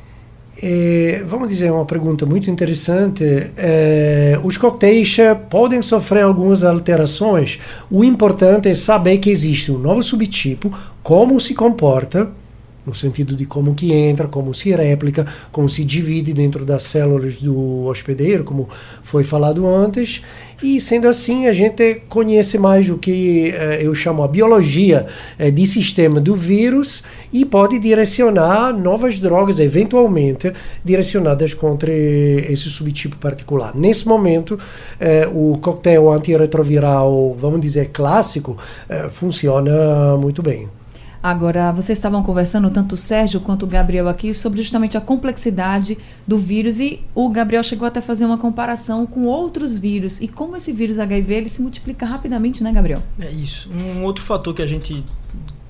É, 0.62 1.24
vamos 1.26 1.50
dizer, 1.50 1.72
uma 1.72 1.86
pergunta 1.86 2.26
muito 2.26 2.52
interessante. 2.52 3.24
É, 3.56 4.38
os 4.44 4.58
coquetéis 4.58 5.16
podem 5.50 5.82
sofrer 5.82 6.24
algumas 6.24 6.64
alterações. 6.64 7.60
O 7.90 8.04
importante 8.04 8.68
é 8.68 8.76
saber 8.76 9.20
que 9.20 9.30
existe 9.30 9.72
um 9.72 9.78
novo 9.78 10.04
subtipo, 10.04 10.72
como 11.02 11.40
se 11.40 11.54
comporta, 11.54 12.30
no 12.86 12.94
sentido 12.94 13.36
de 13.36 13.46
como 13.46 13.76
que 13.76 13.94
entra, 13.94 14.28
como 14.28 14.54
se 14.54 14.76
réplica, 14.76 15.26
como 15.52 15.70
se 15.70 15.84
divide 15.84 16.34
dentro 16.34 16.66
das 16.66 16.84
células 16.84 17.38
do 17.38 17.86
hospedeiro, 17.86 18.44
como 18.44 18.70
foi 19.04 19.24
falado 19.24 19.68
antes. 19.68 20.22
E 20.62 20.82
sendo 20.82 21.08
assim, 21.08 21.48
a 21.48 21.54
gente 21.54 22.02
conhece 22.10 22.58
mais 22.58 22.90
o 22.90 22.98
que 22.98 23.50
eh, 23.50 23.80
eu 23.82 23.96
chamo 23.96 24.24
a 24.24 24.28
biologia 24.28 25.08
eh, 25.38 25.50
de 25.50 25.66
sistema 25.66 26.20
do 26.20 26.36
vírus 26.36 27.02
e 27.32 27.46
pode 27.46 27.80
direcionar 27.80 28.74
novas 28.74 29.22
drogas, 29.22 29.60
eventualmente 29.60 30.52
direcionadas 30.84 31.54
contra 31.54 31.94
esse 31.94 32.70
subtipo 32.70 33.16
particular. 33.16 33.74
Nesse 33.74 34.06
momento, 34.06 34.60
eh, 35.00 35.30
o 35.34 35.58
coquetel 35.62 36.12
antirretroviral, 36.12 37.38
vamos 37.40 37.62
dizer, 37.62 37.92
clássico, 37.94 38.58
funciona 39.12 40.18
muito 40.18 40.42
bem. 40.42 40.79
Agora, 41.22 41.72
vocês 41.74 41.98
estavam 41.98 42.24
conversando, 42.24 42.70
tanto 42.70 42.96
o 42.96 42.98
Sérgio 42.98 43.42
quanto 43.42 43.64
o 43.64 43.68
Gabriel 43.68 44.08
aqui, 44.08 44.34
sobre 44.34 44.62
justamente 44.62 44.98
a 44.98 45.02
complexidade 45.02 45.98
do 46.26 46.38
vírus 46.38 46.80
e 46.80 47.02
o 47.14 47.28
Gabriel 47.30 47.62
chegou 47.62 47.86
até 47.86 48.00
a 48.00 48.02
fazer 48.02 48.26
uma 48.26 48.38
comparação 48.38 49.06
com 49.06 49.26
outros 49.26 49.78
vírus 49.78 50.22
e 50.22 50.28
como 50.28 50.56
esse 50.56 50.72
vírus 50.72 50.98
HIV 50.98 51.34
ele 51.34 51.50
se 51.50 51.62
multiplica 51.62 52.06
rapidamente, 52.06 52.64
né, 52.64 52.72
Gabriel? 52.72 53.04
É 53.20 53.30
isso. 53.30 53.70
Um 53.70 54.04
outro 54.04 54.24
fator 54.24 54.54
que 54.54 54.62
a 54.62 54.68
gente 54.68 55.04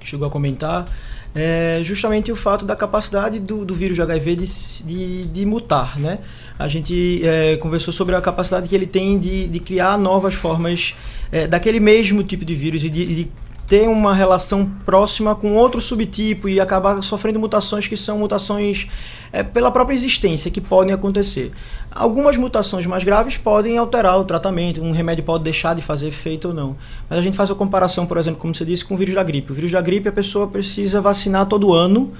chegou 0.01 0.27
a 0.27 0.31
comentar 0.31 0.85
é 1.33 1.81
justamente 1.83 2.31
o 2.31 2.35
fato 2.35 2.65
da 2.65 2.75
capacidade 2.75 3.39
do, 3.39 3.65
do 3.65 3.73
vírus 3.75 3.99
HIV 3.99 4.35
de, 4.35 4.83
de, 4.83 5.25
de 5.25 5.45
mutar, 5.45 5.99
né? 5.99 6.19
A 6.57 6.67
gente 6.67 7.21
é, 7.23 7.57
conversou 7.57 7.93
sobre 7.93 8.15
a 8.15 8.21
capacidade 8.21 8.67
que 8.67 8.75
ele 8.75 8.87
tem 8.87 9.17
de, 9.17 9.47
de 9.47 9.59
criar 9.59 9.97
novas 9.97 10.33
formas 10.33 10.95
é, 11.31 11.47
daquele 11.47 11.79
mesmo 11.79 12.23
tipo 12.23 12.43
de 12.43 12.55
vírus 12.55 12.83
e 12.83 12.89
de, 12.89 13.05
de 13.05 13.31
ter 13.69 13.87
uma 13.87 14.15
relação 14.15 14.67
próxima 14.83 15.35
com 15.35 15.55
outro 15.55 15.79
subtipo 15.79 16.49
e 16.49 16.59
acabar 16.59 17.01
sofrendo 17.03 17.39
mutações 17.39 17.87
que 17.87 17.95
são 17.95 18.17
mutações 18.17 18.87
é, 19.31 19.43
pela 19.43 19.69
própria 19.69 19.95
existência 19.95 20.49
que 20.49 20.59
podem 20.59 20.91
acontecer. 20.91 21.51
Algumas 21.91 22.35
mutações 22.35 22.87
mais 22.87 23.03
graves 23.03 23.37
podem 23.37 23.77
alterar 23.77 24.19
o 24.19 24.23
tratamento, 24.23 24.81
um 24.81 24.91
remédio 24.91 25.23
pode 25.23 25.43
deixar 25.43 25.75
de 25.75 25.83
fazer 25.83 26.07
efeito 26.07 26.47
ou 26.47 26.53
não. 26.53 26.75
Mas 27.07 27.19
a 27.19 27.21
gente 27.21 27.37
faz 27.37 27.51
a 27.51 27.55
comparação, 27.55 28.07
por 28.07 28.17
exemplo, 28.17 28.39
como 28.39 28.55
você 28.55 28.65
disse, 28.65 28.83
com 28.83 28.95
o 28.95 28.97
vírus 28.97 29.13
da 29.13 29.23
gripe. 29.23 29.51
O 29.51 29.55
vírus 29.55 29.71
da 29.71 29.81
gripe 29.81 30.09
a 30.09 30.11
pessoa 30.11 30.47
precisa 30.47 30.99
vacinar 30.99 31.45
todo 31.45 31.71
ano, 31.71 32.11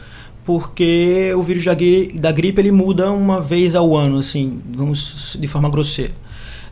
porque 0.45 1.33
o 1.35 1.41
vírus 1.41 1.65
da, 1.65 1.73
da 2.13 2.31
gripe 2.31 2.61
ele 2.61 2.71
muda 2.71 3.11
uma 3.11 3.41
vez 3.41 3.75
ao 3.75 3.97
ano, 3.97 4.19
assim, 4.19 4.61
vamos 4.69 5.35
de 5.39 5.47
forma 5.47 5.67
grosseira. 5.67 6.13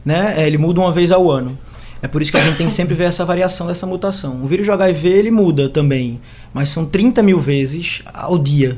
Né? 0.06 0.36
É, 0.38 0.46
ele 0.46 0.60
muda 0.60 0.80
uma 0.80 0.92
vez 0.92 1.12
ao 1.12 1.32
ano. 1.32 1.58
É 2.02 2.08
por 2.08 2.22
isso 2.22 2.32
que 2.32 2.38
a 2.38 2.44
gente 2.44 2.58
tem 2.58 2.68
que 2.68 2.74
sempre 2.74 2.94
ver 2.94 3.06
essa 3.06 3.26
variação 3.26 3.68
dessa 3.68 3.86
mutação. 3.86 4.44
O 4.44 4.48
vírus 4.48 4.66
do 4.66 4.74
HIV 4.74 5.08
ele 5.08 5.32
muda 5.32 5.70
também, 5.70 6.20
mas 6.54 6.70
são 6.70 6.86
30 6.86 7.24
mil 7.24 7.40
vezes 7.40 8.02
ao 8.14 8.38
dia. 8.38 8.78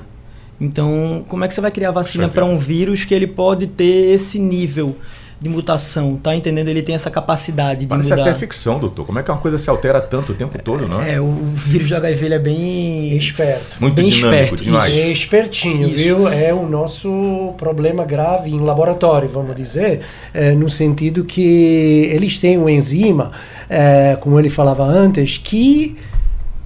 Então, 0.59 1.23
como 1.27 1.43
é 1.45 1.47
que 1.47 1.53
você 1.53 1.61
vai 1.61 1.71
criar 1.71 1.91
vacina 1.91 2.27
para 2.27 2.43
um 2.45 2.57
vírus 2.57 3.05
que 3.05 3.13
ele 3.13 3.27
pode 3.27 3.67
ter 3.67 4.13
esse 4.13 4.37
nível 4.37 4.95
de 5.41 5.47
mutação, 5.47 6.17
tá 6.17 6.35
entendendo? 6.35 6.67
Ele 6.67 6.81
tem 6.81 6.93
essa 6.93 7.09
capacidade 7.09 7.81
de 7.81 7.87
Parece 7.87 8.09
mudar. 8.09 8.23
até 8.23 8.33
ficção, 8.33 8.77
doutor. 8.77 9.05
Como 9.05 9.19
é 9.19 9.23
que 9.23 9.31
uma 9.31 9.37
coisa 9.37 9.57
se 9.57 9.69
altera 9.69 10.01
tanto 10.01 10.33
o 10.33 10.35
tempo 10.35 10.61
todo, 10.61 10.85
não 10.85 11.01
é? 11.01 11.13
É, 11.13 11.21
o 11.21 11.31
vírus 11.55 11.87
do 11.87 11.95
HIV 11.95 12.25
ele 12.25 12.33
é 12.35 12.39
bem 12.39 13.15
esperto. 13.15 13.77
Muito 13.79 13.95
bem 13.95 14.09
dinâmico, 14.09 14.43
esperto. 14.43 14.63
demais. 14.63 14.93
É 14.93 15.07
espertinho, 15.07 15.87
Isso. 15.87 15.95
viu? 15.95 16.27
É 16.27 16.53
o 16.53 16.67
nosso 16.67 17.53
problema 17.57 18.03
grave 18.03 18.49
em 18.51 18.59
laboratório, 18.59 19.29
vamos 19.29 19.55
dizer, 19.55 20.01
é, 20.33 20.51
no 20.51 20.67
sentido 20.67 21.23
que 21.23 22.09
eles 22.11 22.37
têm 22.37 22.57
uma 22.57 22.71
enzima, 22.71 23.31
é, 23.69 24.17
como 24.19 24.37
ele 24.37 24.49
falava 24.49 24.83
antes, 24.83 25.37
que 25.37 25.97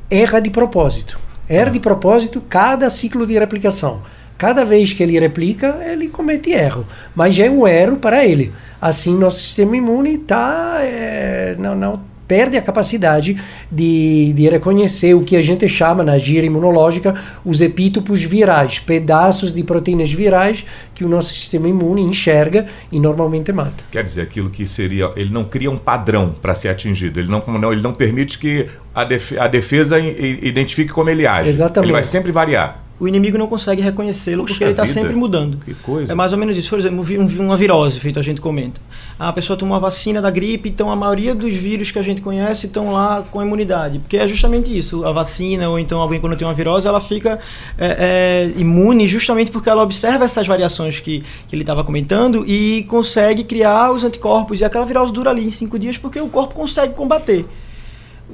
erra 0.09 0.39
de 0.39 0.49
propósito. 0.49 1.19
Erra 1.47 1.69
de 1.69 1.79
propósito 1.79 2.41
cada 2.49 2.89
ciclo 2.89 3.27
de 3.27 3.37
replicação. 3.37 4.01
Cada 4.37 4.65
vez 4.65 4.93
que 4.93 5.03
ele 5.03 5.19
replica, 5.19 5.77
ele 5.85 6.07
comete 6.07 6.51
erro. 6.51 6.85
Mas 7.15 7.37
é 7.39 7.49
um 7.49 7.67
erro 7.67 7.97
para 7.97 8.25
ele. 8.25 8.51
Assim, 8.81 9.17
nosso 9.17 9.39
sistema 9.39 9.77
imune 9.77 10.17
tá, 10.17 10.79
é, 10.81 11.55
não, 11.57 11.75
não 11.75 12.13
perde 12.27 12.57
a 12.57 12.61
capacidade 12.61 13.37
de, 13.71 14.33
de 14.33 14.49
reconhecer 14.49 15.13
o 15.13 15.21
que 15.21 15.35
a 15.35 15.41
gente 15.41 15.67
chama 15.67 16.03
na 16.03 16.17
gira 16.17 16.45
imunológica 16.45 17.15
os 17.45 17.61
epítopos 17.61 18.23
virais, 18.23 18.79
pedaços 18.79 19.53
de 19.53 19.63
proteínas 19.63 20.11
virais 20.11 20.65
que 20.95 21.03
o 21.03 21.07
nosso 21.07 21.33
sistema 21.33 21.67
imune 21.67 22.01
enxerga 22.01 22.65
e 22.91 22.99
normalmente 22.99 23.51
mata. 23.51 23.83
Quer 23.91 24.03
dizer, 24.03 24.21
aquilo 24.21 24.49
que 24.49 24.65
seria, 24.65 25.11
ele 25.15 25.29
não 25.31 25.43
cria 25.43 25.69
um 25.69 25.77
padrão 25.77 26.33
para 26.41 26.55
ser 26.55 26.69
atingido, 26.69 27.19
ele 27.19 27.29
não, 27.29 27.43
não, 27.45 27.71
ele 27.71 27.81
não 27.81 27.93
permite 27.93 28.39
que 28.39 28.67
a, 28.95 29.03
def, 29.03 29.33
a 29.37 29.47
defesa 29.47 29.99
identifique 29.99 30.91
como 30.91 31.09
ele 31.09 31.27
age. 31.27 31.49
Exatamente. 31.49 31.85
Ele 31.85 31.93
vai 31.93 32.03
sempre 32.03 32.31
variar 32.31 32.83
o 33.00 33.07
inimigo 33.07 33.38
não 33.38 33.47
consegue 33.47 33.81
reconhecê-lo 33.81 34.45
porque 34.45 34.63
ele 34.63 34.71
está 34.71 34.85
sempre 34.85 35.13
mudando. 35.15 35.57
Que 35.57 35.73
coisa. 35.73 36.13
É 36.13 36.15
mais 36.15 36.31
ou 36.31 36.38
menos 36.38 36.55
isso. 36.55 36.69
Por 36.69 36.79
exemplo, 36.79 37.03
uma 37.39 37.57
virose, 37.57 38.00
feito 38.00 38.19
a 38.19 38.21
gente 38.21 38.39
comenta. 38.39 38.79
Ah, 39.19 39.29
a 39.29 39.33
pessoa 39.33 39.57
tomou 39.57 39.75
a 39.75 39.79
vacina 39.79 40.21
da 40.21 40.29
gripe, 40.29 40.69
então 40.69 40.91
a 40.91 40.95
maioria 40.95 41.33
dos 41.33 41.53
vírus 41.53 41.91
que 41.91 41.97
a 41.97 42.03
gente 42.03 42.21
conhece 42.21 42.67
estão 42.67 42.91
lá 42.91 43.23
com 43.29 43.39
a 43.39 43.45
imunidade. 43.45 44.00
Porque 44.00 44.17
é 44.17 44.27
justamente 44.27 44.75
isso. 44.75 45.05
A 45.05 45.12
vacina, 45.12 45.69
ou 45.69 45.79
então 45.79 46.00
alguém 46.00 46.19
quando 46.19 46.38
tem 46.38 46.47
uma 46.47 46.53
virose, 46.53 46.88
ela 46.88 47.01
fica 47.01 47.39
é, 47.77 48.51
é, 48.55 48.59
imune 48.59 49.07
justamente 49.07 49.51
porque 49.51 49.69
ela 49.69 49.81
observa 49.81 50.25
essas 50.25 50.45
variações 50.45 51.00
que, 51.00 51.23
que 51.47 51.55
ele 51.55 51.63
estava 51.63 51.83
comentando 51.83 52.45
e 52.47 52.83
consegue 52.88 53.43
criar 53.43 53.91
os 53.91 54.03
anticorpos. 54.03 54.62
E 54.62 54.65
aquela 54.65 54.85
virose 54.85 55.12
dura 55.12 55.31
ali 55.31 55.45
em 55.45 55.51
cinco 55.51 55.79
dias 55.79 55.97
porque 55.97 56.19
o 56.19 56.27
corpo 56.27 56.53
consegue 56.53 56.93
combater. 56.93 57.45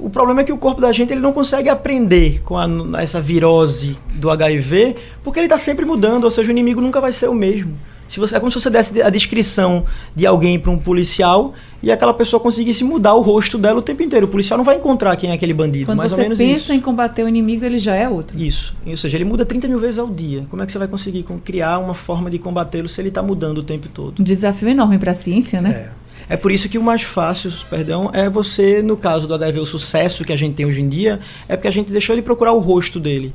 O 0.00 0.10
problema 0.10 0.40
é 0.40 0.44
que 0.44 0.52
o 0.52 0.58
corpo 0.58 0.80
da 0.80 0.92
gente 0.92 1.12
ele 1.12 1.20
não 1.20 1.32
consegue 1.32 1.68
aprender 1.68 2.40
com 2.44 2.56
a, 2.56 2.66
essa 3.00 3.20
virose 3.20 3.96
do 4.14 4.30
HIV, 4.30 4.96
porque 5.22 5.38
ele 5.38 5.46
está 5.46 5.58
sempre 5.58 5.84
mudando, 5.84 6.24
ou 6.24 6.30
seja, 6.30 6.48
o 6.48 6.50
inimigo 6.50 6.80
nunca 6.80 7.00
vai 7.00 7.12
ser 7.12 7.28
o 7.28 7.34
mesmo. 7.34 7.76
Se 8.10 8.18
você, 8.18 8.36
é 8.36 8.40
como 8.40 8.50
se 8.50 8.60
você 8.60 8.68
desse 8.68 9.00
a 9.00 9.08
descrição 9.08 9.84
de 10.16 10.26
alguém 10.26 10.58
para 10.58 10.72
um 10.72 10.76
policial 10.76 11.54
e 11.80 11.92
aquela 11.92 12.12
pessoa 12.12 12.40
conseguisse 12.40 12.82
mudar 12.82 13.14
o 13.14 13.20
rosto 13.20 13.56
dela 13.56 13.78
o 13.78 13.82
tempo 13.82 14.02
inteiro. 14.02 14.26
O 14.26 14.28
policial 14.28 14.58
não 14.58 14.64
vai 14.64 14.76
encontrar 14.76 15.14
quem 15.14 15.30
é 15.30 15.32
aquele 15.32 15.54
bandido. 15.54 15.86
Quando 15.86 15.98
mais 15.98 16.10
você 16.10 16.16
ou 16.16 16.22
menos 16.22 16.38
pensa 16.38 16.56
isso. 16.56 16.72
em 16.72 16.80
combater 16.80 17.22
o 17.22 17.28
inimigo, 17.28 17.64
ele 17.64 17.78
já 17.78 17.94
é 17.94 18.08
outro. 18.08 18.36
Isso. 18.36 18.74
Ou 18.84 18.96
seja, 18.96 19.16
ele 19.16 19.24
muda 19.24 19.46
30 19.46 19.68
mil 19.68 19.78
vezes 19.78 20.00
ao 20.00 20.08
dia. 20.08 20.44
Como 20.50 20.60
é 20.60 20.66
que 20.66 20.72
você 20.72 20.78
vai 20.78 20.88
conseguir 20.88 21.24
criar 21.44 21.78
uma 21.78 21.94
forma 21.94 22.28
de 22.28 22.38
combatê-lo 22.40 22.88
se 22.88 23.00
ele 23.00 23.10
está 23.10 23.22
mudando 23.22 23.58
o 23.58 23.62
tempo 23.62 23.88
todo? 23.88 24.18
Um 24.18 24.24
desafio 24.24 24.68
enorme 24.68 24.98
para 24.98 25.12
a 25.12 25.14
ciência, 25.14 25.62
né? 25.62 25.70
É. 25.70 25.99
É 26.30 26.36
por 26.36 26.52
isso 26.52 26.68
que 26.68 26.78
o 26.78 26.82
mais 26.82 27.02
fácil, 27.02 27.50
perdão, 27.68 28.08
é 28.12 28.30
você, 28.30 28.80
no 28.80 28.96
caso 28.96 29.26
do 29.26 29.34
HIV, 29.34 29.58
o 29.58 29.66
sucesso 29.66 30.24
que 30.24 30.32
a 30.32 30.36
gente 30.36 30.54
tem 30.54 30.64
hoje 30.64 30.80
em 30.80 30.88
dia, 30.88 31.18
é 31.48 31.56
porque 31.56 31.66
a 31.66 31.72
gente 31.72 31.90
deixou 31.90 32.14
de 32.14 32.22
procurar 32.22 32.52
o 32.52 32.60
rosto 32.60 33.00
dele. 33.00 33.34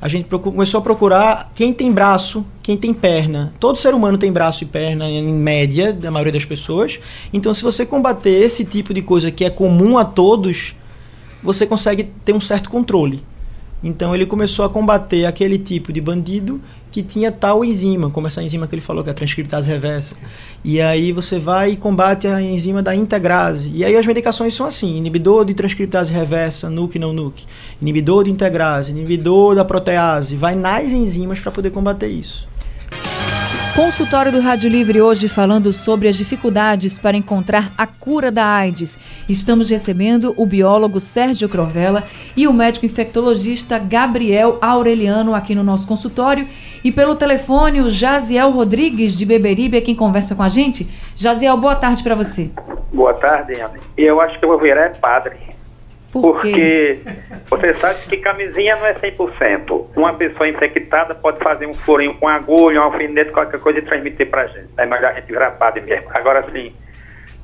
A 0.00 0.06
gente 0.06 0.28
começou 0.28 0.78
a 0.78 0.80
procurar 0.80 1.50
quem 1.56 1.74
tem 1.74 1.90
braço, 1.90 2.46
quem 2.62 2.76
tem 2.76 2.94
perna. 2.94 3.52
Todo 3.58 3.76
ser 3.76 3.94
humano 3.94 4.16
tem 4.16 4.30
braço 4.30 4.62
e 4.62 4.66
perna, 4.66 5.10
em 5.10 5.34
média, 5.34 5.92
da 5.92 6.08
maioria 6.08 6.34
das 6.34 6.44
pessoas. 6.44 7.00
Então, 7.32 7.52
se 7.52 7.64
você 7.64 7.84
combater 7.84 8.30
esse 8.30 8.64
tipo 8.64 8.94
de 8.94 9.02
coisa 9.02 9.28
que 9.32 9.44
é 9.44 9.50
comum 9.50 9.98
a 9.98 10.04
todos, 10.04 10.72
você 11.42 11.66
consegue 11.66 12.04
ter 12.24 12.32
um 12.32 12.40
certo 12.40 12.70
controle. 12.70 13.24
Então, 13.82 14.14
ele 14.14 14.26
começou 14.26 14.64
a 14.64 14.68
combater 14.68 15.26
aquele 15.26 15.58
tipo 15.58 15.92
de 15.92 16.00
bandido 16.00 16.60
que 16.96 17.02
tinha 17.02 17.30
tal 17.30 17.62
enzima, 17.62 18.08
como 18.08 18.26
essa 18.26 18.42
enzima 18.42 18.66
que 18.66 18.74
ele 18.74 18.80
falou, 18.80 19.04
que 19.04 19.10
é 19.10 19.12
a 19.12 19.14
transcriptase 19.14 19.68
reversa. 19.68 20.14
E 20.64 20.80
aí 20.80 21.12
você 21.12 21.38
vai 21.38 21.72
e 21.72 21.76
combate 21.76 22.26
a 22.26 22.40
enzima 22.40 22.82
da 22.82 22.94
integrase. 22.94 23.70
E 23.74 23.84
aí 23.84 23.94
as 23.94 24.06
medicações 24.06 24.54
são 24.54 24.64
assim: 24.64 24.96
inibidor 24.96 25.44
de 25.44 25.52
transcriptase 25.52 26.10
reversa, 26.10 26.70
NUC 26.70 26.98
não 26.98 27.12
NUC, 27.12 27.44
inibidor 27.82 28.24
de 28.24 28.30
integrase, 28.30 28.92
inibidor 28.92 29.54
da 29.54 29.62
protease. 29.62 30.36
Vai 30.36 30.54
nas 30.54 30.90
enzimas 30.90 31.38
para 31.38 31.52
poder 31.52 31.70
combater 31.70 32.08
isso. 32.08 32.48
Consultório 33.76 34.32
do 34.32 34.40
Rádio 34.40 34.70
Livre 34.70 35.02
hoje 35.02 35.28
falando 35.28 35.70
sobre 35.70 36.08
as 36.08 36.16
dificuldades 36.16 36.96
para 36.96 37.14
encontrar 37.14 37.70
a 37.76 37.86
cura 37.86 38.32
da 38.32 38.42
AIDS. 38.42 38.98
Estamos 39.28 39.68
recebendo 39.68 40.32
o 40.38 40.46
biólogo 40.46 40.98
Sérgio 40.98 41.46
Crovella 41.46 42.02
e 42.34 42.48
o 42.48 42.54
médico 42.54 42.86
infectologista 42.86 43.78
Gabriel 43.78 44.56
Aureliano 44.62 45.34
aqui 45.34 45.54
no 45.54 45.62
nosso 45.62 45.86
consultório. 45.86 46.48
E 46.82 46.90
pelo 46.90 47.14
telefone, 47.16 47.82
o 47.82 47.90
Jaziel 47.90 48.50
Rodrigues, 48.50 49.12
de 49.12 49.26
Beberibe, 49.26 49.76
é 49.76 49.82
quem 49.82 49.94
conversa 49.94 50.34
com 50.34 50.42
a 50.42 50.48
gente. 50.48 50.88
Jaziel, 51.14 51.58
boa 51.58 51.76
tarde 51.76 52.02
para 52.02 52.14
você. 52.14 52.50
Boa 52.90 53.12
tarde, 53.12 53.60
Ana. 53.60 53.74
Eu 53.94 54.22
acho 54.22 54.38
que 54.38 54.44
eu 54.46 54.48
vou 54.48 54.58
virar 54.58 54.88
padre. 54.98 55.36
Por 56.12 56.22
porque 56.22 56.98
você 57.50 57.74
sabe 57.74 58.00
que 58.06 58.16
camisinha 58.18 58.76
não 58.76 58.86
é 58.86 58.94
100%. 58.94 59.86
Uma 59.96 60.14
pessoa 60.14 60.48
infectada 60.48 61.14
pode 61.14 61.38
fazer 61.38 61.66
um 61.66 61.74
furinho 61.74 62.14
com 62.14 62.28
agulha, 62.28 62.80
um 62.80 62.84
alfinete, 62.84 63.30
qualquer 63.32 63.60
coisa 63.60 63.80
e 63.80 63.82
transmitir 63.82 64.28
para 64.28 64.42
a 64.42 64.46
gente. 64.46 64.68
É 64.76 64.86
melhor 64.86 65.10
a 65.10 65.14
gente 65.14 65.26
virar 65.26 65.50
padre 65.52 65.82
mesmo. 65.82 66.08
Agora, 66.14 66.44
sim, 66.52 66.72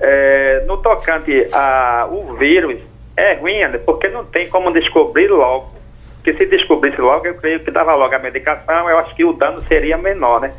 é, 0.01 0.65
no 0.67 0.79
tocante 0.79 1.49
ao 1.53 2.35
vírus, 2.37 2.79
é 3.17 3.35
ruim, 3.35 3.61
porque 3.85 4.09
não 4.09 4.25
tem 4.25 4.49
como 4.49 4.73
descobrir 4.73 5.29
logo 5.29 5.83
que 6.23 6.33
se 6.35 6.47
descobrisse 6.47 7.01
logo, 7.01 7.27
eu 7.27 7.35
creio 7.35 7.61
que 7.61 7.71
dava 7.71 7.95
logo 7.95 8.15
a 8.15 8.19
medicação, 8.19 8.89
eu 8.89 8.99
acho 8.99 9.15
que 9.15 9.25
o 9.25 9.33
dano 9.33 9.61
seria 9.63 9.99
menor, 9.99 10.41
né? 10.41 10.53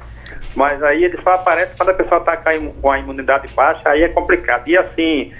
Mas 0.55 0.83
aí 0.83 1.05
ele 1.05 1.17
só 1.23 1.31
aparece 1.31 1.75
quando 1.77 1.89
a 1.89 1.93
pessoa 1.93 2.19
está 2.19 2.37
com 2.37 2.91
a 2.91 2.99
imunidade 2.99 3.47
baixa, 3.53 3.89
aí 3.89 4.03
é 4.03 4.09
complicado. 4.09 4.67
E 4.67 4.77
assim, 4.77 5.33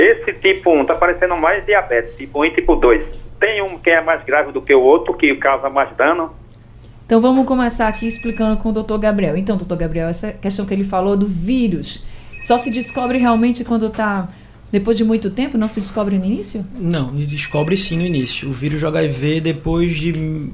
esse 0.00 0.32
tipo 0.32 0.70
1 0.70 0.82
está 0.82 0.94
parecendo 0.94 1.36
mais 1.36 1.64
diabetes, 1.66 2.16
tipo 2.16 2.40
1 2.40 2.44
e 2.46 2.50
tipo 2.52 2.74
2. 2.76 3.02
Tem 3.38 3.62
um 3.62 3.78
que 3.78 3.90
é 3.90 4.00
mais 4.00 4.24
grave 4.24 4.52
do 4.52 4.62
que 4.62 4.74
o 4.74 4.80
outro, 4.80 5.14
que 5.14 5.34
causa 5.36 5.68
mais 5.68 5.94
dano. 5.96 6.30
Então 7.04 7.20
vamos 7.20 7.46
começar 7.46 7.88
aqui 7.88 8.06
explicando 8.06 8.56
com 8.56 8.70
o 8.70 8.72
doutor 8.72 8.98
Gabriel. 8.98 9.36
Então, 9.36 9.56
doutor 9.56 9.76
Gabriel, 9.76 10.08
essa 10.08 10.32
questão 10.32 10.64
que 10.64 10.72
ele 10.72 10.84
falou 10.84 11.16
do 11.16 11.26
vírus, 11.26 12.04
só 12.42 12.56
se 12.56 12.70
descobre 12.70 13.18
realmente 13.18 13.64
quando 13.64 13.86
está 13.86 14.28
depois 14.72 14.96
de 14.96 15.04
muito 15.04 15.30
tempo, 15.30 15.58
não 15.58 15.66
se 15.66 15.80
descobre 15.80 16.16
no 16.16 16.24
início? 16.24 16.64
Não, 16.78 17.10
descobre 17.16 17.76
sim 17.76 17.98
no 17.98 18.06
início. 18.06 18.48
O 18.48 18.52
vírus 18.52 18.84
HIV, 18.84 19.40
depois 19.40 19.96
de 19.96 20.50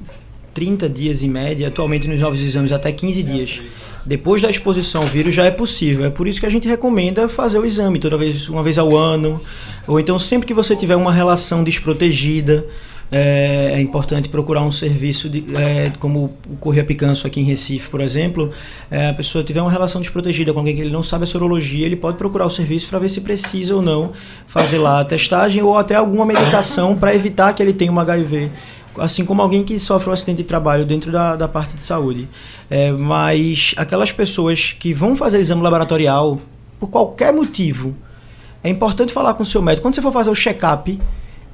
30 0.53 0.89
dias 0.89 1.21
em 1.21 1.29
média, 1.29 1.67
atualmente 1.67 2.07
nos 2.07 2.19
novos 2.19 2.41
exames 2.41 2.71
até 2.71 2.91
15 2.91 3.23
dias. 3.23 3.61
Depois 4.07 4.41
da 4.41 4.49
exposição 4.49 5.01
ao 5.01 5.07
vírus 5.07 5.35
já 5.35 5.43
é 5.43 5.51
possível. 5.51 6.05
É 6.05 6.09
por 6.09 6.27
isso 6.27 6.39
que 6.39 6.45
a 6.45 6.49
gente 6.49 6.65
recomenda 6.65 7.27
fazer 7.27 7.59
o 7.59 7.65
exame 7.65 7.99
toda 7.99 8.17
vez, 8.17 8.47
uma 8.47 8.63
vez 8.63 8.77
ao 8.77 8.95
ano, 8.95 9.41
ou 9.85 9.99
então 9.99 10.17
sempre 10.17 10.47
que 10.47 10.53
você 10.53 10.77
tiver 10.77 10.95
uma 10.95 11.11
relação 11.11 11.61
desprotegida, 11.61 12.65
é, 13.11 13.71
é, 13.73 13.81
importante 13.81 14.27
procurar 14.29 14.61
um 14.61 14.71
serviço 14.71 15.29
de, 15.29 15.43
é, 15.55 15.91
como 15.99 16.33
o 16.49 16.57
Correia 16.57 16.85
Picanço 16.85 17.25
aqui 17.27 17.39
em 17.39 17.43
Recife, 17.43 17.89
por 17.89 17.99
exemplo. 17.99 18.51
É, 18.89 19.09
a 19.09 19.13
pessoa 19.13 19.43
tiver 19.43 19.61
uma 19.61 19.71
relação 19.71 20.01
desprotegida 20.01 20.53
com 20.53 20.59
alguém 20.59 20.75
que 20.75 20.81
ele 20.81 20.91
não 20.91 21.03
sabe 21.03 21.23
a 21.23 21.27
sorologia, 21.27 21.85
ele 21.85 21.95
pode 21.95 22.17
procurar 22.17 22.45
o 22.45 22.49
serviço 22.49 22.87
para 22.87 22.99
ver 22.99 23.09
se 23.09 23.21
precisa 23.21 23.75
ou 23.75 23.81
não 23.81 24.13
fazer 24.45 24.77
lá 24.77 25.01
a 25.01 25.05
testagem 25.05 25.61
ou 25.61 25.77
até 25.77 25.95
alguma 25.95 26.25
medicação 26.25 26.95
para 26.95 27.13
evitar 27.13 27.53
que 27.53 27.61
ele 27.61 27.73
tenha 27.73 27.91
um 27.91 27.99
HIV 27.99 28.51
assim 28.97 29.25
como 29.25 29.41
alguém 29.41 29.63
que 29.63 29.79
sofre 29.79 30.09
um 30.09 30.13
acidente 30.13 30.37
de 30.37 30.43
trabalho 30.43 30.85
dentro 30.85 31.11
da, 31.11 31.35
da 31.35 31.47
parte 31.47 31.75
de 31.75 31.81
saúde. 31.81 32.27
É, 32.69 32.91
mas 32.91 33.73
aquelas 33.77 34.11
pessoas 34.11 34.75
que 34.79 34.93
vão 34.93 35.15
fazer 35.15 35.39
exame 35.39 35.61
laboratorial, 35.61 36.39
por 36.79 36.89
qualquer 36.89 37.33
motivo, 37.33 37.95
é 38.63 38.69
importante 38.69 39.13
falar 39.13 39.33
com 39.33 39.43
o 39.43 39.45
seu 39.45 39.61
médico. 39.61 39.83
Quando 39.83 39.95
você 39.95 40.01
for 40.01 40.11
fazer 40.11 40.29
o 40.29 40.35
check-up, 40.35 40.99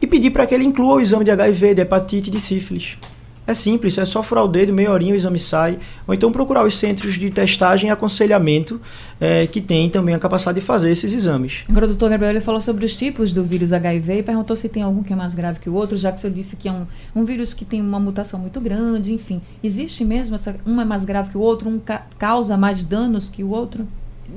e 0.04 0.08
pedir 0.08 0.32
para 0.32 0.46
que 0.46 0.54
ele 0.54 0.66
inclua 0.66 0.96
o 0.96 1.00
exame 1.00 1.24
de 1.24 1.32
HIV, 1.32 1.76
de 1.76 1.82
hepatite 1.82 2.30
e 2.30 2.32
de 2.32 2.42
sífilis. 2.42 2.98
É 3.46 3.54
simples, 3.54 3.98
é 3.98 4.06
só 4.06 4.24
furar 4.24 4.46
o 4.46 4.48
dedo, 4.48 4.72
meia 4.72 4.92
horinha 4.92 5.14
o 5.14 5.16
exame 5.16 5.38
sai. 5.38 5.78
Ou 6.08 6.14
então 6.14 6.32
procurar 6.32 6.66
os 6.66 6.78
centros 6.78 7.16
de 7.16 7.30
testagem 7.30 7.90
e 7.90 7.92
aconselhamento 7.92 8.80
é, 9.20 9.46
que 9.48 9.60
tem 9.60 9.90
também 9.90 10.16
a 10.16 10.20
capacidade 10.20 10.60
de 10.60 10.66
fazer 10.66 10.92
esses 10.92 11.12
exames. 11.14 11.64
Agora 11.68 11.86
o 11.86 11.90
doutor 11.90 12.10
Gabriel 12.10 12.32
ele 12.32 12.42
falou 12.42 12.62
sobre 12.62 12.86
os 12.86 12.96
tipos 12.96 13.34
do 13.34 13.44
vírus 13.44 13.74
HIV 13.74 14.20
e 14.20 14.24
perguntou 14.24 14.56
se 14.56 14.70
tem 14.70 14.82
algum 14.82 15.04
que 15.04 15.12
é 15.12 15.16
mais 15.16 15.36
grave 15.36 15.60
que 15.60 15.70
o 15.70 15.74
outro, 15.74 15.98
já 15.98 16.12
que 16.12 16.20
o 16.20 16.22
senhor 16.22 16.34
disse 16.34 16.56
que 16.56 16.70
é 16.70 16.72
um, 16.72 16.86
um 17.14 17.26
vírus 17.26 17.54
que 17.54 17.66
tem 17.66 17.82
uma 17.82 18.00
mutação 18.00 18.40
muito 18.40 18.62
grande, 18.62 19.12
enfim. 19.12 19.42
Existe 19.62 20.06
mesmo 20.06 20.36
essa. 20.36 20.56
Um 20.66 20.80
é 20.80 20.86
mais 20.86 21.04
grave 21.04 21.32
que 21.32 21.38
o 21.38 21.42
outro, 21.42 21.70
um 21.70 21.80
ca 21.80 22.04
causa 22.18 22.56
mais 22.56 22.84
danos 22.84 23.28
que 23.28 23.44
o 23.44 23.50
outro? 23.50 23.86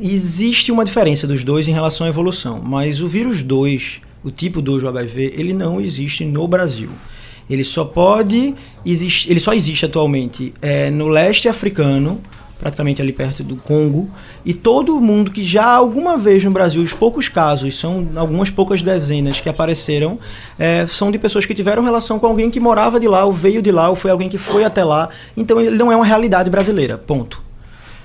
Existe 0.01 0.73
uma 0.73 0.85
diferença 0.85 1.27
dos 1.27 1.45
dois 1.45 1.69
em 1.69 1.73
relação 1.73 2.07
à 2.07 2.11
evolução, 2.11 2.61
mas 2.61 3.01
o 3.01 3.07
vírus 3.07 3.43
2, 3.43 4.01
o 4.25 4.31
tipo 4.33 4.61
2 4.61 4.83
do 4.83 4.89
HIV, 4.89 5.35
ele 5.37 5.55
não 5.55 5.81
existe 5.81 6.25
no 6.25 6.47
Brasil. 6.49 6.91
Ele 7.49 7.65
só 7.65 7.85
pode 7.85 8.55
existir, 8.85 9.31
ele 9.31 9.41
só 9.41 9.53
existe 9.53 9.87
atualmente 9.87 10.53
é, 10.61 10.91
no 10.91 11.09
leste 11.09 11.49
africano, 11.49 12.21
praticamente 12.59 13.03
ali 13.03 13.12
perto 13.12 13.45
do 13.45 13.57
Congo, 13.57 14.11
e 14.45 14.55
todo 14.55 15.00
mundo 15.00 15.31
que 15.31 15.45
já 15.45 15.67
alguma 15.67 16.17
vez 16.17 16.43
no 16.45 16.50
Brasil, 16.50 16.83
os 16.83 16.93
poucos 16.93 17.29
casos, 17.29 17.79
são 17.79 18.09
algumas 18.17 18.50
poucas 18.50 18.83
dezenas 18.83 19.41
que 19.41 19.49
apareceram, 19.49 20.19
é, 20.59 20.87
são 20.87 21.11
de 21.11 21.19
pessoas 21.19 21.45
que 21.45 21.55
tiveram 21.55 21.83
relação 21.83 22.19
com 22.19 22.26
alguém 22.26 22.50
que 22.50 22.59
morava 22.59 22.99
de 22.99 23.07
lá, 23.07 23.25
ou 23.25 23.33
veio 23.33 23.61
de 23.61 23.71
lá, 23.71 23.91
ou 23.91 23.97
foi 23.97 24.11
alguém 24.11 24.29
que 24.29 24.38
foi 24.38 24.65
até 24.65 24.83
lá. 24.83 25.09
Então 25.37 25.61
ele 25.61 25.76
não 25.76 25.93
é 25.93 25.97
uma 25.97 26.07
realidade 26.07 26.49
brasileira, 26.49 26.97
ponto. 26.97 27.41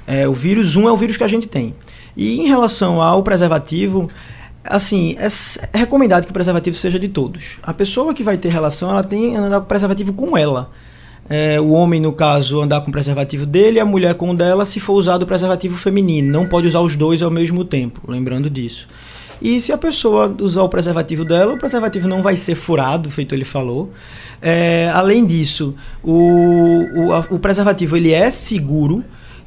É, 0.05 0.27
o 0.27 0.33
vírus 0.33 0.75
1 0.75 0.87
é 0.87 0.91
o 0.91 0.97
vírus 0.97 1.15
que 1.15 1.23
a 1.23 1.27
gente 1.27 1.47
tem. 1.47 1.73
E 2.15 2.41
em 2.41 2.47
relação 2.47 3.01
ao 3.01 3.23
preservativo, 3.23 4.09
assim, 4.63 5.15
é, 5.17 5.27
é 5.73 5.77
recomendado 5.77 6.25
que 6.25 6.31
o 6.31 6.33
preservativo 6.33 6.75
seja 6.75 6.99
de 6.99 7.09
todos. 7.09 7.57
A 7.63 7.73
pessoa 7.73 8.13
que 8.13 8.23
vai 8.23 8.37
ter 8.37 8.49
relação, 8.49 8.89
ela 8.89 9.03
tem 9.03 9.35
andar 9.35 9.61
com 9.61 9.65
preservativo 9.67 10.13
com 10.13 10.37
ela. 10.37 10.71
É, 11.29 11.59
o 11.61 11.69
homem, 11.69 12.01
no 12.01 12.11
caso, 12.11 12.61
andar 12.61 12.81
com 12.81 12.89
o 12.89 12.91
preservativo 12.91 13.45
dele, 13.45 13.79
a 13.79 13.85
mulher 13.85 14.15
com 14.15 14.31
o 14.31 14.35
dela, 14.35 14.65
se 14.65 14.79
for 14.79 14.93
usado 14.93 15.23
o 15.23 15.25
preservativo 15.25 15.77
feminino. 15.77 16.31
Não 16.31 16.45
pode 16.45 16.67
usar 16.67 16.81
os 16.81 16.95
dois 16.95 17.21
ao 17.21 17.31
mesmo 17.31 17.63
tempo, 17.63 18.01
lembrando 18.07 18.49
disso. 18.49 18.87
E 19.41 19.59
se 19.59 19.71
a 19.71 19.77
pessoa 19.77 20.35
usar 20.39 20.61
o 20.61 20.69
preservativo 20.69 21.25
dela, 21.25 21.53
o 21.53 21.57
preservativo 21.57 22.07
não 22.07 22.21
vai 22.21 22.35
ser 22.35 22.53
furado, 22.55 23.09
feito 23.09 23.33
ele 23.33 23.45
falou. 23.45 23.91
É, 24.41 24.91
além 24.93 25.25
disso, 25.25 25.73
o, 26.03 26.85
o, 26.95 27.13
a, 27.13 27.19
o 27.31 27.39
preservativo 27.39 27.97
ele 27.97 28.11
é 28.11 28.29
seguro, 28.29 29.03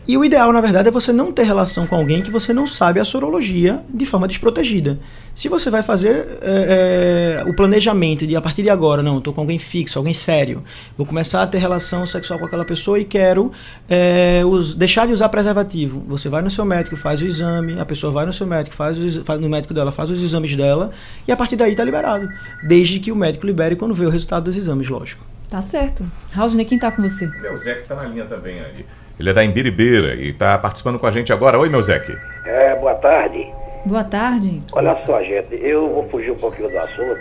e 0.06 0.18
o 0.18 0.24
ideal, 0.24 0.52
na 0.52 0.60
verdade, 0.60 0.88
é 0.88 0.90
você 0.90 1.12
não 1.12 1.32
ter 1.32 1.44
relação 1.44 1.86
com 1.86 1.96
alguém 1.96 2.20
que 2.20 2.30
você 2.30 2.52
não 2.52 2.66
sabe 2.66 3.00
a 3.00 3.04
sorologia 3.04 3.82
de 3.88 4.04
forma 4.04 4.28
desprotegida. 4.28 4.98
Se 5.34 5.48
você 5.48 5.70
vai 5.70 5.82
fazer 5.82 6.38
é, 6.42 7.42
é, 7.42 7.48
o 7.48 7.54
planejamento 7.54 8.26
de 8.26 8.36
a 8.36 8.40
partir 8.40 8.62
de 8.62 8.70
agora, 8.70 9.02
não, 9.02 9.18
estou 9.18 9.32
com 9.32 9.40
alguém 9.40 9.58
fixo, 9.58 9.98
alguém 9.98 10.12
sério, 10.12 10.62
vou 10.96 11.06
começar 11.06 11.42
a 11.42 11.46
ter 11.46 11.58
relação 11.58 12.06
sexual 12.06 12.38
com 12.38 12.44
aquela 12.44 12.64
pessoa 12.64 13.00
e 13.00 13.04
quero 13.04 13.50
é, 13.88 14.42
os, 14.44 14.74
deixar 14.74 15.06
de 15.06 15.12
usar 15.12 15.28
preservativo. 15.30 16.04
Você 16.06 16.28
vai 16.28 16.42
no 16.42 16.50
seu 16.50 16.64
médico, 16.64 16.96
faz 16.96 17.20
o 17.22 17.26
exame, 17.26 17.80
a 17.80 17.86
pessoa 17.86 18.12
vai 18.12 18.26
no 18.26 18.32
seu 18.32 18.46
médico, 18.46 18.76
faz, 18.76 18.98
o, 18.98 19.24
faz 19.24 19.40
no 19.40 19.48
médico 19.48 19.72
dela, 19.72 19.90
faz 19.90 20.10
os 20.10 20.22
exames 20.22 20.54
dela 20.54 20.90
e 21.26 21.32
a 21.32 21.36
partir 21.36 21.56
daí 21.56 21.72
está 21.72 21.82
liberado. 21.82 22.28
Desde 22.62 23.00
que 23.00 23.10
o 23.10 23.16
médico 23.16 23.46
libere 23.46 23.74
quando 23.74 23.94
vê 23.94 24.04
o 24.04 24.10
resultado 24.10 24.44
dos 24.44 24.56
exames, 24.56 24.88
lógico. 24.88 25.24
Tá 25.48 25.60
certo. 25.60 26.04
Raulney, 26.32 26.64
quem 26.64 26.76
está 26.76 26.92
com 26.92 27.02
você? 27.02 27.26
Meu 27.40 27.56
Zé 27.56 27.74
que 27.74 27.82
está 27.82 27.94
na 27.94 28.04
linha 28.04 28.26
também 28.26 28.60
ali. 28.60 28.84
Ele 29.18 29.30
é 29.30 29.32
da 29.32 29.44
Imbiribeira 29.44 30.14
e 30.14 30.30
está 30.30 30.58
participando 30.58 30.98
com 30.98 31.06
a 31.06 31.10
gente 31.10 31.32
agora. 31.32 31.58
Oi, 31.58 31.68
meu 31.68 31.82
Zeque. 31.82 32.16
É, 32.44 32.74
boa 32.74 32.94
tarde. 32.94 33.46
Boa 33.84 34.02
tarde. 34.02 34.60
Olha 34.72 34.96
só, 35.06 35.22
gente, 35.22 35.54
eu 35.54 35.88
vou 35.88 36.08
fugir 36.08 36.32
um 36.32 36.36
pouquinho 36.36 36.68
do 36.68 36.78
assunto, 36.78 37.20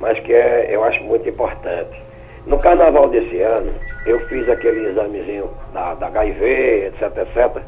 mas 0.00 0.18
que 0.20 0.32
é, 0.32 0.68
eu 0.70 0.82
acho 0.84 1.02
muito 1.02 1.28
importante. 1.28 2.00
No 2.46 2.58
carnaval 2.58 3.10
desse 3.10 3.40
ano, 3.40 3.70
eu 4.06 4.26
fiz 4.28 4.48
aquele 4.48 4.88
examezinho 4.88 5.50
da, 5.74 5.94
da 5.94 6.06
HIV, 6.06 6.86
etc, 6.86 7.02
etc. 7.18 7.62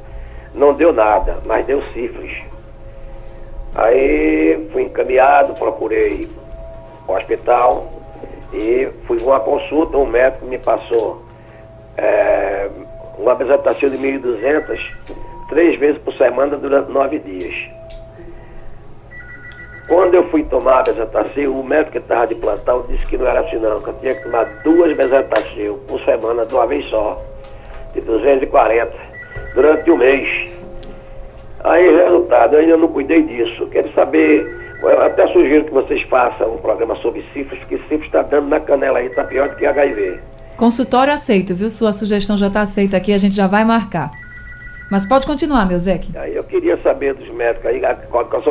Não 0.55 0.73
deu 0.73 0.93
nada, 0.93 1.37
mas 1.45 1.67
deu 1.67 1.83
sífilis. 1.93 2.43
Aí 3.75 4.69
fui 4.73 4.85
encaminhado, 4.85 5.53
procurei 5.55 6.29
o 7.07 7.13
hospital 7.13 7.93
e 8.55 8.89
fui 9.07 9.19
uma 9.19 9.39
consulta, 9.41 9.99
um 9.99 10.07
médico 10.07 10.47
me 10.47 10.59
passou 10.59 11.23
é, 11.97 12.69
uma 13.21 13.33
apresentação 13.33 13.89
de 13.89 13.99
1.200 13.99 14.81
três 15.49 15.79
vezes 15.79 16.01
por 16.03 16.15
semana 16.15 16.57
durante 16.57 16.91
nove 16.91 17.19
dias. 17.19 17.55
Quando 19.89 20.15
eu 20.15 20.23
fui 20.31 20.45
tomar 20.45 20.79
a 20.79 20.83
bezetacil, 20.83 21.53
o 21.53 21.65
médico 21.65 21.93
que 21.93 21.99
estava 21.99 22.29
de 22.29 22.37
plantão 22.37 22.85
disse 22.89 23.05
que 23.07 23.19
não 23.19 23.27
era 23.27 23.41
assim 23.41 23.57
não, 23.57 23.81
que 23.81 23.89
eu 23.89 23.95
tinha 23.95 24.15
que 24.15 24.23
tomar 24.23 24.45
duas 24.63 24.97
bezetacil 24.97 25.81
por 25.89 26.01
semana 26.03 26.47
de 26.47 26.55
uma 26.55 26.67
vez 26.67 26.89
só, 26.89 27.21
de 27.93 28.01
240, 28.01 28.93
durante 29.55 29.91
um 29.91 29.97
mês. 29.97 30.49
Aí, 31.65 31.93
resultado, 32.05 32.55
eu 32.55 32.61
ainda 32.61 32.77
não 32.77 32.87
cuidei 32.87 33.23
disso. 33.25 33.67
Quero 33.67 33.93
saber, 33.93 34.47
eu 34.81 35.03
até 35.03 35.27
sugiro 35.27 35.65
que 35.65 35.73
vocês 35.73 36.03
façam 36.03 36.55
um 36.55 36.59
programa 36.59 36.95
sobre 36.97 37.23
sífilis, 37.35 37.59
porque 37.59 37.79
sífilis 37.79 38.07
está 38.07 38.23
dando 38.23 38.49
na 38.49 38.61
canela 38.61 39.01
aí, 39.01 39.07
está 39.07 39.25
pior 39.25 39.49
do 39.49 39.57
que 39.57 39.67
HIV. 39.67 40.21
Consultório 40.61 41.11
aceito, 41.11 41.55
viu? 41.55 41.71
Sua 41.71 41.91
sugestão 41.91 42.37
já 42.37 42.49
está 42.49 42.61
aceita 42.61 42.95
aqui, 42.95 43.15
a 43.15 43.17
gente 43.17 43.35
já 43.35 43.47
vai 43.47 43.65
marcar. 43.65 44.11
Mas 44.91 45.07
pode 45.07 45.25
continuar, 45.25 45.67
meu 45.67 45.79
Zeque. 45.79 46.15
Aí 46.15 46.37
eu 46.37 46.45
queria 46.45 46.77
saber 46.83 47.15
dos 47.15 47.31
médicos 47.31 47.65
aí, 47.65 47.81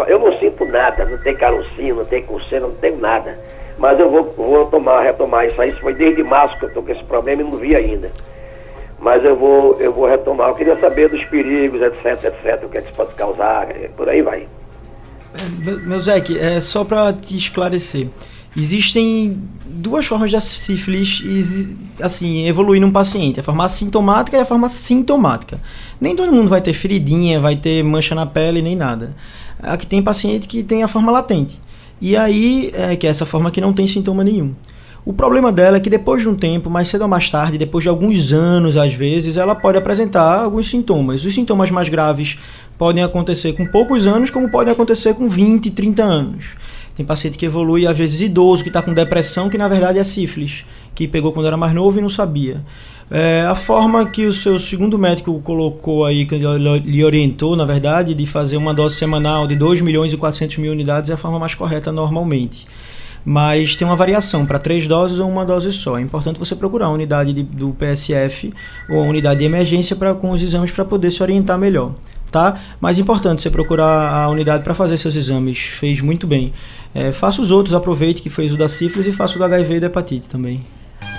eu 0.07 0.17
não 0.17 0.39
sinto 0.39 0.65
nada, 0.65 1.05
não 1.05 1.19
tem 1.19 1.35
carocinho, 1.35 1.97
não 1.97 2.05
tem 2.05 2.23
coceira, 2.23 2.65
não 2.65 2.73
tenho 2.73 2.97
nada. 2.97 3.37
Mas 3.77 3.99
eu 3.99 4.09
vou, 4.09 4.33
vou 4.35 4.65
tomar, 4.65 5.03
retomar 5.03 5.45
isso 5.45 5.61
aí. 5.61 5.69
Isso 5.69 5.81
foi 5.81 5.93
desde 5.93 6.23
março 6.23 6.57
que 6.57 6.65
eu 6.65 6.69
estou 6.69 6.81
com 6.81 6.91
esse 6.91 7.03
problema 7.03 7.43
e 7.43 7.45
não 7.45 7.59
vi 7.59 7.75
ainda. 7.75 8.09
Mas 8.99 9.23
eu 9.23 9.35
vou, 9.35 9.79
eu 9.79 9.93
vou 9.93 10.07
retomar. 10.07 10.49
Eu 10.49 10.55
queria 10.55 10.79
saber 10.79 11.09
dos 11.09 11.23
perigos, 11.25 11.79
etc, 11.79 12.23
etc, 12.23 12.63
o 12.63 12.69
que, 12.69 12.79
é 12.79 12.81
que 12.81 12.87
isso 12.87 12.97
pode 12.97 13.13
causar, 13.13 13.67
por 13.95 14.09
aí 14.09 14.23
vai. 14.23 14.47
É, 15.35 15.71
meu 15.85 15.99
Zeque, 15.99 16.39
é 16.39 16.59
só 16.59 16.83
para 16.83 17.13
te 17.13 17.37
esclarecer. 17.37 18.07
Existem 18.57 19.37
duas 19.65 20.05
formas 20.05 20.31
de 20.31 20.41
sífilis 20.41 21.23
assim, 22.01 22.47
evoluir 22.47 22.81
num 22.81 22.91
paciente, 22.91 23.39
a 23.39 23.43
forma 23.43 23.65
assintomática 23.65 24.37
e 24.37 24.39
a 24.39 24.45
forma 24.45 24.69
sintomática. 24.69 25.59
Nem 25.99 26.15
todo 26.15 26.31
mundo 26.31 26.49
vai 26.49 26.61
ter 26.61 26.73
feridinha, 26.73 27.39
vai 27.39 27.55
ter 27.55 27.83
mancha 27.83 28.15
na 28.15 28.25
pele, 28.25 28.61
nem 28.61 28.75
nada. 28.75 29.15
Aqui 29.61 29.85
tem 29.85 30.01
paciente 30.01 30.47
que 30.47 30.63
tem 30.63 30.83
a 30.83 30.87
forma 30.87 31.11
latente. 31.11 31.59
E 32.01 32.15
aí, 32.15 32.71
é, 32.73 32.95
que 32.95 33.05
é 33.05 33.09
essa 33.09 33.25
forma 33.25 33.51
que 33.51 33.59
não 33.59 33.73
tem 33.73 33.85
sintoma 33.85 34.23
nenhum. 34.23 34.53
O 35.05 35.13
problema 35.13 35.51
dela 35.51 35.77
é 35.77 35.79
que 35.79 35.89
depois 35.89 36.21
de 36.21 36.29
um 36.29 36.35
tempo, 36.35 36.69
mais 36.69 36.87
cedo 36.87 37.01
ou 37.01 37.07
mais 37.07 37.29
tarde, 37.29 37.57
depois 37.57 37.83
de 37.83 37.89
alguns 37.89 38.31
anos 38.31 38.77
às 38.77 38.93
vezes, 38.93 39.37
ela 39.37 39.55
pode 39.55 39.77
apresentar 39.77 40.43
alguns 40.43 40.69
sintomas. 40.69 41.23
Os 41.25 41.33
sintomas 41.33 41.71
mais 41.71 41.89
graves 41.89 42.37
podem 42.77 43.03
acontecer 43.03 43.53
com 43.53 43.65
poucos 43.65 44.07
anos, 44.07 44.29
como 44.29 44.49
podem 44.49 44.71
acontecer 44.71 45.13
com 45.13 45.27
20, 45.27 45.71
30 45.71 46.03
anos. 46.03 46.45
Tem 46.99 47.05
paciente 47.05 47.37
que 47.37 47.45
evolui, 47.45 47.87
às 47.87 47.97
vezes 47.97 48.19
idoso, 48.19 48.61
que 48.61 48.69
está 48.69 48.81
com 48.81 48.93
depressão, 48.93 49.47
que 49.47 49.57
na 49.57 49.69
verdade 49.69 49.97
é 49.97 50.03
sífilis, 50.03 50.65
que 50.93 51.07
pegou 51.07 51.31
quando 51.31 51.45
era 51.45 51.55
mais 51.55 51.73
novo 51.73 51.97
e 51.97 52.01
não 52.01 52.09
sabia. 52.09 52.61
É, 53.09 53.45
a 53.49 53.55
forma 53.55 54.05
que 54.05 54.25
o 54.25 54.33
seu 54.33 54.59
segundo 54.59 54.99
médico 54.99 55.39
colocou 55.39 56.03
aí, 56.03 56.25
que 56.25 56.35
lhe 56.35 57.05
orientou, 57.05 57.55
na 57.55 57.63
verdade, 57.63 58.13
de 58.13 58.25
fazer 58.25 58.57
uma 58.57 58.73
dose 58.73 58.97
semanal 58.97 59.47
de 59.47 59.55
2 59.55 59.79
milhões 59.79 60.11
e 60.11 60.17
400 60.17 60.57
mil 60.57 60.73
unidades 60.73 61.09
é 61.09 61.13
a 61.13 61.17
forma 61.17 61.39
mais 61.39 61.55
correta 61.55 61.89
normalmente. 61.89 62.67
Mas 63.23 63.77
tem 63.77 63.87
uma 63.87 63.95
variação 63.95 64.45
para 64.45 64.59
três 64.59 64.85
doses 64.85 65.19
ou 65.19 65.29
uma 65.29 65.45
dose 65.45 65.71
só. 65.71 65.97
É 65.97 66.01
importante 66.01 66.37
você 66.37 66.53
procurar 66.53 66.87
a 66.87 66.91
unidade 66.91 67.31
de, 67.31 67.43
do 67.43 67.69
PSF 67.79 68.53
ou 68.89 68.99
a 69.01 69.07
unidade 69.07 69.39
de 69.39 69.45
emergência 69.45 69.95
pra, 69.95 70.13
com 70.13 70.31
os 70.31 70.43
exames 70.43 70.69
para 70.69 70.83
poder 70.83 71.11
se 71.11 71.23
orientar 71.23 71.57
melhor 71.57 71.93
tá? 72.29 72.59
Mas 72.79 72.97
é 72.97 73.01
importante 73.01 73.41
você 73.41 73.49
procurar 73.49 74.11
a 74.11 74.29
unidade 74.29 74.63
para 74.63 74.73
fazer 74.73 74.97
seus 74.97 75.15
exames. 75.15 75.59
Fez 75.59 76.01
muito 76.01 76.25
bem. 76.27 76.53
É, 76.93 77.11
faça 77.11 77.41
os 77.41 77.51
outros, 77.51 77.73
aproveite 77.73 78.21
que 78.21 78.29
fez 78.29 78.51
o 78.51 78.57
da 78.57 78.67
sífilis 78.67 79.07
e 79.07 79.11
faça 79.11 79.35
o 79.35 79.37
do 79.37 79.43
HIV 79.43 79.75
e 79.75 79.79
da 79.79 79.87
hepatite 79.87 80.27
também. 80.27 80.63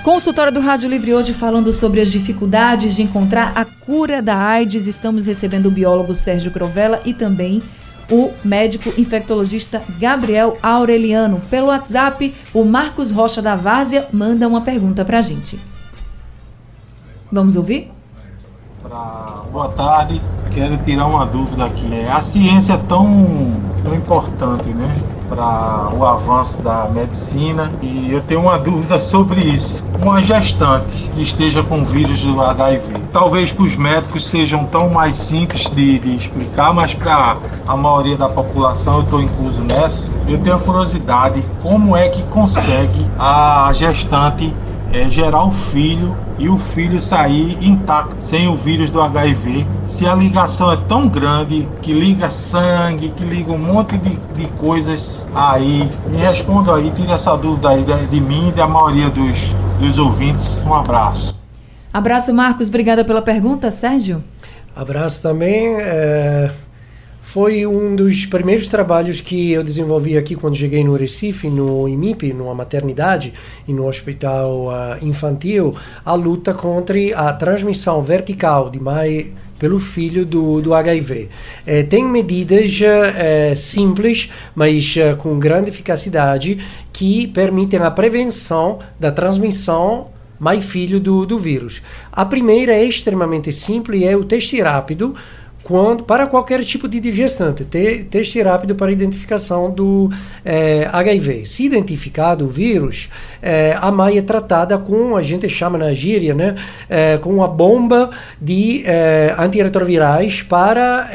Consultório 0.03 0.51
do 0.51 0.59
Rádio 0.59 0.89
Livre 0.89 1.13
hoje 1.13 1.33
falando 1.33 1.71
sobre 1.71 2.01
as 2.01 2.11
dificuldades 2.11 2.95
de 2.95 3.03
encontrar 3.03 3.53
a 3.55 3.63
cura 3.63 4.21
da 4.21 4.35
AIDS. 4.35 4.87
Estamos 4.87 5.27
recebendo 5.27 5.67
o 5.67 5.71
biólogo 5.71 6.15
Sérgio 6.15 6.51
Crovella 6.51 7.01
e 7.05 7.13
também 7.13 7.61
o 8.09 8.31
médico 8.43 8.91
infectologista 8.97 9.81
Gabriel 9.99 10.57
Aureliano. 10.61 11.41
Pelo 11.49 11.67
WhatsApp, 11.67 12.33
o 12.53 12.65
Marcos 12.65 13.11
Rocha 13.11 13.41
da 13.41 13.55
Várzea 13.55 14.07
manda 14.11 14.47
uma 14.47 14.61
pergunta 14.61 15.05
para 15.05 15.19
a 15.19 15.21
gente. 15.21 15.59
Vamos 17.31 17.55
ouvir? 17.55 17.89
Pra... 18.81 19.43
Boa 19.51 19.69
tarde, 19.69 20.21
quero 20.51 20.77
tirar 20.79 21.05
uma 21.05 21.25
dúvida 21.25 21.65
aqui. 21.65 21.93
É, 21.93 22.11
a 22.11 22.21
ciência 22.21 22.73
é 22.73 22.77
tão 22.77 23.70
tão 23.83 23.93
importante, 23.93 24.69
né? 24.69 24.95
Para 25.29 25.89
o 25.93 26.05
avanço 26.05 26.61
da 26.61 26.89
medicina 26.89 27.71
e 27.81 28.11
eu 28.11 28.21
tenho 28.21 28.41
uma 28.41 28.59
dúvida 28.59 28.99
sobre 28.99 29.39
isso. 29.39 29.83
Uma 30.01 30.21
gestante 30.21 31.09
que 31.13 31.21
esteja 31.21 31.63
com 31.63 31.85
vírus 31.85 32.21
do 32.21 32.41
HIV, 32.41 32.93
talvez 33.13 33.51
para 33.51 33.63
os 33.63 33.75
médicos 33.77 34.27
sejam 34.27 34.65
tão 34.65 34.89
mais 34.89 35.17
simples 35.17 35.69
de, 35.69 35.99
de 35.99 36.15
explicar, 36.17 36.73
mas 36.73 36.93
para 36.93 37.37
a 37.65 37.77
maioria 37.77 38.17
da 38.17 38.27
população, 38.27 38.95
eu 38.95 39.03
estou 39.03 39.21
incluso 39.21 39.61
nessa, 39.61 40.11
eu 40.27 40.37
tenho 40.39 40.55
a 40.55 40.59
curiosidade 40.59 41.43
como 41.61 41.95
é 41.95 42.09
que 42.09 42.23
consegue 42.23 43.07
a 43.17 43.71
gestante 43.73 44.53
é, 44.91 45.09
gerar 45.09 45.45
o 45.45 45.51
filho 45.51 46.15
e 46.37 46.49
o 46.49 46.57
filho 46.57 47.01
sair 47.01 47.57
intacto, 47.63 48.15
sem 48.19 48.47
o 48.47 48.55
vírus 48.55 48.89
do 48.89 49.01
HIV. 49.01 49.65
Se 49.85 50.05
a 50.05 50.15
ligação 50.15 50.71
é 50.71 50.77
tão 50.87 51.07
grande, 51.07 51.67
que 51.81 51.93
liga 51.93 52.29
sangue, 52.29 53.09
que 53.15 53.23
liga 53.23 53.51
um 53.51 53.57
monte 53.57 53.97
de, 53.97 54.15
de 54.33 54.47
coisas 54.57 55.27
aí, 55.33 55.89
me 56.07 56.17
responda 56.17 56.75
aí, 56.75 56.91
tire 56.91 57.11
essa 57.11 57.35
dúvida 57.35 57.69
aí 57.69 57.83
de, 57.83 58.07
de 58.07 58.21
mim 58.21 58.49
e 58.49 58.51
da 58.51 58.67
maioria 58.67 59.09
dos, 59.09 59.55
dos 59.79 59.97
ouvintes. 59.97 60.63
Um 60.65 60.73
abraço. 60.73 61.35
Abraço, 61.93 62.33
Marcos. 62.33 62.67
Obrigada 62.67 63.03
pela 63.03 63.21
pergunta, 63.21 63.69
Sérgio. 63.69 64.23
Abraço 64.75 65.21
também. 65.21 65.75
É... 65.79 66.51
Foi 67.31 67.65
um 67.65 67.95
dos 67.95 68.25
primeiros 68.25 68.67
trabalhos 68.67 69.21
que 69.21 69.53
eu 69.53 69.63
desenvolvi 69.63 70.17
aqui 70.17 70.35
quando 70.35 70.57
cheguei 70.57 70.83
no 70.83 70.97
Recife, 70.97 71.49
no 71.49 71.87
IMIP, 71.87 72.33
numa 72.33 72.53
maternidade 72.53 73.33
e 73.65 73.71
no 73.71 73.87
hospital 73.87 74.65
uh, 74.65 74.97
infantil, 75.01 75.73
a 76.03 76.13
luta 76.13 76.53
contra 76.53 76.97
a 77.15 77.31
transmissão 77.31 78.03
vertical 78.03 78.69
de 78.69 78.81
mãe 78.81 79.33
pelo 79.57 79.79
filho 79.79 80.25
do, 80.25 80.61
do 80.61 80.73
HIV. 80.73 81.29
É, 81.65 81.83
tem 81.83 82.03
medidas 82.03 82.77
é, 82.81 83.55
simples, 83.55 84.29
mas 84.53 84.93
é, 84.97 85.13
com 85.13 85.39
grande 85.39 85.69
eficacidade, 85.69 86.59
que 86.91 87.27
permitem 87.27 87.79
a 87.79 87.89
prevenção 87.89 88.79
da 88.99 89.09
transmissão 89.09 90.07
mãe-filho 90.37 90.99
do, 90.99 91.23
do 91.25 91.37
vírus. 91.37 91.83
A 92.11 92.25
primeira 92.25 92.73
é 92.73 92.83
extremamente 92.83 93.53
simples, 93.53 94.03
é 94.03 94.17
o 94.17 94.23
teste 94.25 94.59
rápido, 94.59 95.15
quando, 95.71 96.03
para 96.03 96.27
qualquer 96.27 96.61
tipo 96.65 96.85
de 96.85 96.99
digestante, 96.99 97.63
te, 97.63 98.03
teste 98.03 98.41
rápido 98.41 98.75
para 98.75 98.91
identificação 98.91 99.71
do 99.71 100.09
é, 100.43 100.89
HIV. 100.91 101.45
Se 101.45 101.63
identificado 101.63 102.43
o 102.43 102.49
vírus, 102.49 103.09
é, 103.41 103.77
a 103.79 103.89
mãe 103.89 104.17
é 104.17 104.21
tratada 104.21 104.77
com, 104.77 105.15
a 105.15 105.23
gente 105.23 105.47
chama 105.47 105.77
na 105.77 105.93
gíria, 105.93 106.33
né, 106.33 106.55
é, 106.89 107.17
com 107.19 107.33
uma 107.33 107.47
bomba 107.47 108.09
de 108.39 108.83
antirretrovirais 109.37 110.41
para 110.41 111.07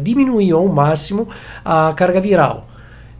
diminuir 0.00 0.52
ao 0.52 0.68
máximo 0.68 1.28
a 1.64 1.92
carga 1.96 2.20
viral. 2.20 2.68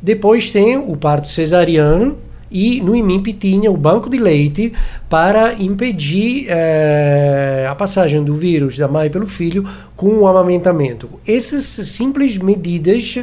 Depois 0.01 0.53
tem 0.53 0.77
o 0.77 0.96
parto 0.96 1.29
cesariano, 1.29 2.16
e 2.51 2.81
no 2.81 2.95
IMIP 2.95 3.33
tinha 3.35 3.71
o 3.71 3.77
banco 3.77 4.09
de 4.09 4.19
leite 4.19 4.73
para 5.09 5.55
impedir 5.55 6.47
é, 6.49 7.67
a 7.69 7.75
passagem 7.75 8.23
do 8.23 8.35
vírus 8.35 8.77
da 8.77 8.89
mãe 8.89 9.11
pelo 9.11 9.27
filho 9.27 9.69
com 9.97 10.19
o 10.19 10.27
amamentamento. 10.27 11.09
Essas 11.27 11.65
simples 11.65 12.39
medidas 12.39 13.19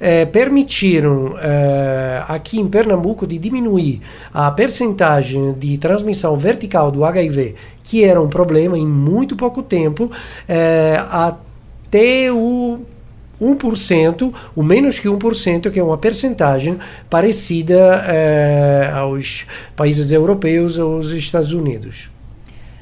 é, 0.00 0.24
permitiram 0.24 1.34
é, 1.38 2.22
aqui 2.28 2.58
em 2.58 2.68
Pernambuco 2.68 3.26
de 3.26 3.38
diminuir 3.38 4.00
a 4.32 4.50
percentagem 4.50 5.52
de 5.54 5.78
transmissão 5.78 6.36
vertical 6.36 6.90
do 6.90 7.04
HIV, 7.04 7.54
que 7.84 8.04
era 8.04 8.20
um 8.20 8.28
problema 8.28 8.76
em 8.76 8.86
muito 8.86 9.36
pouco 9.36 9.62
tempo, 9.62 10.10
até 11.10 12.32
o 12.32 12.80
1%, 13.40 14.32
o 14.54 14.62
menos 14.62 14.98
que 14.98 15.08
1%, 15.08 15.70
que 15.70 15.78
é 15.78 15.82
uma 15.82 15.98
percentagem 15.98 16.78
parecida 17.10 18.04
é, 18.06 18.90
aos 18.94 19.46
países 19.74 20.10
europeus 20.10 20.78
ou 20.78 20.96
aos 20.96 21.10
Estados 21.10 21.52
Unidos. 21.52 22.08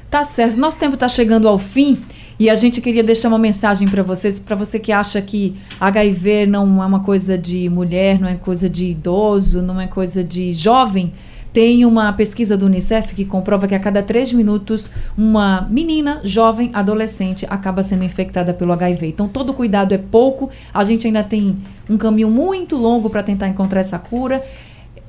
Tá 0.09 0.23
certo. 0.23 0.57
Nosso 0.57 0.79
tempo 0.79 0.93
está 0.93 1.07
chegando 1.07 1.47
ao 1.47 1.57
fim 1.57 1.99
e 2.39 2.49
a 2.49 2.55
gente 2.55 2.81
queria 2.81 3.03
deixar 3.03 3.29
uma 3.29 3.39
mensagem 3.39 3.87
para 3.87 4.03
vocês, 4.03 4.39
para 4.39 4.55
você 4.55 4.79
que 4.79 4.91
acha 4.91 5.21
que 5.21 5.55
HIV 5.79 6.45
não 6.45 6.81
é 6.81 6.85
uma 6.85 7.01
coisa 7.01 7.37
de 7.37 7.69
mulher, 7.69 8.19
não 8.19 8.27
é 8.27 8.35
coisa 8.35 8.69
de 8.69 8.87
idoso, 8.87 9.61
não 9.61 9.79
é 9.79 9.87
coisa 9.87 10.23
de 10.23 10.53
jovem. 10.53 11.13
Tem 11.55 11.85
uma 11.85 12.11
pesquisa 12.11 12.57
do 12.57 12.65
Unicef 12.65 13.15
que 13.15 13.23
comprova 13.23 13.65
que 13.65 13.73
a 13.73 13.79
cada 13.79 14.03
três 14.03 14.33
minutos 14.33 14.91
uma 15.17 15.61
menina, 15.69 16.19
jovem, 16.21 16.69
adolescente 16.73 17.47
acaba 17.49 17.81
sendo 17.81 18.03
infectada 18.03 18.53
pelo 18.53 18.73
HIV. 18.73 19.07
Então 19.07 19.25
todo 19.25 19.53
cuidado 19.53 19.93
é 19.93 19.97
pouco. 19.97 20.49
A 20.73 20.83
gente 20.83 21.07
ainda 21.07 21.23
tem 21.23 21.55
um 21.89 21.95
caminho 21.97 22.29
muito 22.29 22.75
longo 22.75 23.09
para 23.09 23.23
tentar 23.23 23.47
encontrar 23.47 23.79
essa 23.79 23.97
cura. 23.97 24.43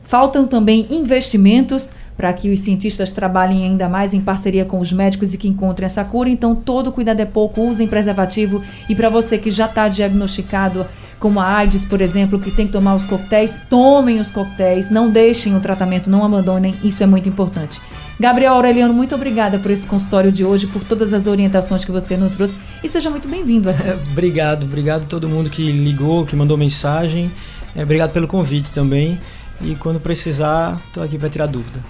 Faltam 0.04 0.46
também 0.46 0.86
investimentos 0.88 1.92
para 2.16 2.32
que 2.32 2.48
os 2.52 2.60
cientistas 2.60 3.10
trabalhem 3.10 3.64
ainda 3.64 3.88
mais 3.88 4.14
em 4.14 4.20
parceria 4.20 4.64
com 4.64 4.78
os 4.78 4.92
médicos 4.92 5.34
e 5.34 5.38
que 5.38 5.48
encontrem 5.48 5.86
essa 5.86 6.04
cura. 6.04 6.30
Então, 6.30 6.54
todo 6.54 6.92
cuidado 6.92 7.18
é 7.18 7.26
pouco, 7.26 7.60
usem 7.60 7.88
preservativo. 7.88 8.62
E 8.88 8.94
para 8.94 9.08
você 9.08 9.36
que 9.36 9.50
já 9.50 9.66
está 9.66 9.88
diagnosticado 9.88 10.86
como 11.18 11.40
a 11.40 11.46
AIDS, 11.46 11.84
por 11.84 12.00
exemplo, 12.00 12.38
que 12.38 12.50
tem 12.50 12.66
que 12.66 12.72
tomar 12.72 12.94
os 12.94 13.04
coquetéis, 13.04 13.60
tomem 13.70 14.20
os 14.20 14.30
coquetéis, 14.30 14.90
não 14.90 15.10
deixem 15.10 15.56
o 15.56 15.60
tratamento, 15.60 16.10
não 16.10 16.24
abandonem, 16.24 16.74
isso 16.82 17.02
é 17.02 17.06
muito 17.06 17.28
importante. 17.28 17.80
Gabriel 18.18 18.54
Aureliano, 18.54 18.94
muito 18.94 19.14
obrigada 19.14 19.58
por 19.58 19.70
esse 19.70 19.86
consultório 19.86 20.32
de 20.32 20.44
hoje, 20.44 20.66
por 20.66 20.82
todas 20.82 21.12
as 21.12 21.26
orientações 21.26 21.84
que 21.84 21.92
você 21.92 22.16
nos 22.16 22.34
trouxe 22.34 22.58
e 22.82 22.88
seja 22.88 23.10
muito 23.10 23.28
bem-vindo. 23.28 23.68
obrigado, 24.12 24.64
obrigado 24.64 25.02
a 25.02 25.06
todo 25.06 25.28
mundo 25.28 25.50
que 25.50 25.70
ligou, 25.70 26.24
que 26.24 26.34
mandou 26.34 26.56
mensagem. 26.56 27.30
É, 27.74 27.82
obrigado 27.82 28.12
pelo 28.12 28.26
convite 28.26 28.70
também. 28.70 29.20
E 29.60 29.74
quando 29.74 30.00
precisar, 30.00 30.80
estou 30.86 31.02
aqui 31.02 31.18
para 31.18 31.28
tirar 31.28 31.46
dúvida. 31.46 31.80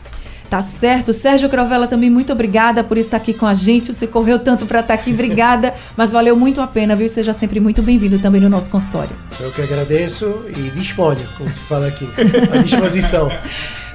Tá 0.49 0.63
certo. 0.63 1.13
Sérgio 1.13 1.49
Crovella 1.49 1.87
também, 1.87 2.09
muito 2.09 2.33
obrigada 2.33 2.85
por 2.85 2.97
estar 2.99 3.17
aqui 3.17 3.35
com 3.35 3.47
a 3.47 3.55
gente. 3.55 3.93
Você 3.93 4.07
correu 4.07 4.39
tanto 4.39 4.67
para 4.67 4.81
estar 4.81 4.95
aqui, 4.95 5.13
obrigada. 5.13 5.75
mas 5.97 6.13
valeu 6.13 6.37
muito 6.37 6.61
a 6.61 6.67
pena, 6.67 6.95
viu? 6.95 7.09
Seja 7.09 7.33
sempre 7.33 7.61
muito 7.61 7.83
bem-vindo 7.83 8.19
também 8.19 8.41
no 8.41 8.49
nosso 8.49 8.71
consultório. 8.71 9.11
Eu 9.41 9.51
que 9.51 9.63
agradeço 9.63 10.43
e 10.49 10.71
disponho, 10.71 11.21
como 11.37 11.53
se 11.53 11.61
fala 11.61 11.89
aqui, 11.89 12.09
à 12.53 12.59
disposição. 12.59 13.31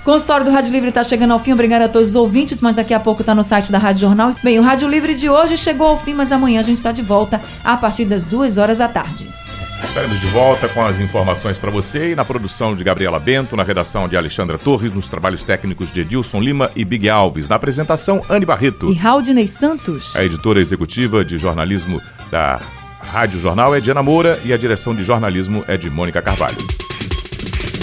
Consultório 0.03 0.43
do 0.43 0.51
Rádio 0.51 0.71
Livre 0.71 0.89
está 0.89 1.03
chegando 1.03 1.31
ao 1.31 1.37
fim. 1.37 1.53
Obrigada 1.53 1.85
a 1.85 1.89
todos 1.89 2.09
os 2.09 2.15
ouvintes, 2.15 2.59
mas 2.59 2.75
daqui 2.75 2.91
a 2.91 2.99
pouco 2.99 3.21
está 3.21 3.35
no 3.35 3.43
site 3.43 3.71
da 3.71 3.77
Rádio 3.77 4.01
Jornal. 4.01 4.31
Bem, 4.43 4.57
o 4.57 4.63
Rádio 4.63 4.87
Livre 4.87 5.13
de 5.13 5.29
hoje 5.29 5.55
chegou 5.57 5.85
ao 5.85 5.97
fim, 5.97 6.15
mas 6.15 6.31
amanhã 6.31 6.59
a 6.59 6.63
gente 6.63 6.77
está 6.77 6.91
de 6.91 7.03
volta 7.03 7.39
a 7.63 7.77
partir 7.77 8.05
das 8.05 8.25
duas 8.25 8.57
horas 8.57 8.79
da 8.79 8.87
tarde. 8.87 9.40
Estaremos 9.83 10.19
de 10.19 10.27
volta 10.27 10.69
com 10.69 10.83
as 10.83 10.99
informações 10.99 11.57
para 11.57 11.69
você 11.69 12.11
e 12.11 12.15
na 12.15 12.23
produção 12.23 12.75
de 12.75 12.83
Gabriela 12.83 13.19
Bento, 13.19 13.57
na 13.57 13.63
redação 13.63 14.07
de 14.07 14.15
Alexandra 14.15 14.57
Torres, 14.57 14.93
nos 14.93 15.07
trabalhos 15.07 15.43
técnicos 15.43 15.91
de 15.91 16.01
Edilson 16.01 16.39
Lima 16.39 16.71
e 16.75 16.85
Big 16.85 17.09
Alves, 17.09 17.49
na 17.49 17.55
apresentação 17.55 18.23
Anne 18.29 18.45
Barreto. 18.45 18.89
E 18.89 18.93
Raudinei 18.93 19.47
Santos. 19.47 20.15
A 20.15 20.23
editora 20.23 20.61
executiva 20.61 21.25
de 21.25 21.37
jornalismo 21.37 22.01
da 22.29 22.59
Rádio 23.01 23.39
Jornal 23.39 23.75
é 23.75 23.81
Diana 23.81 24.01
Moura 24.01 24.39
e 24.45 24.53
a 24.53 24.57
direção 24.57 24.95
de 24.95 25.03
jornalismo 25.03 25.63
é 25.67 25.75
de 25.75 25.89
Mônica 25.89 26.21
Carvalho. 26.21 26.90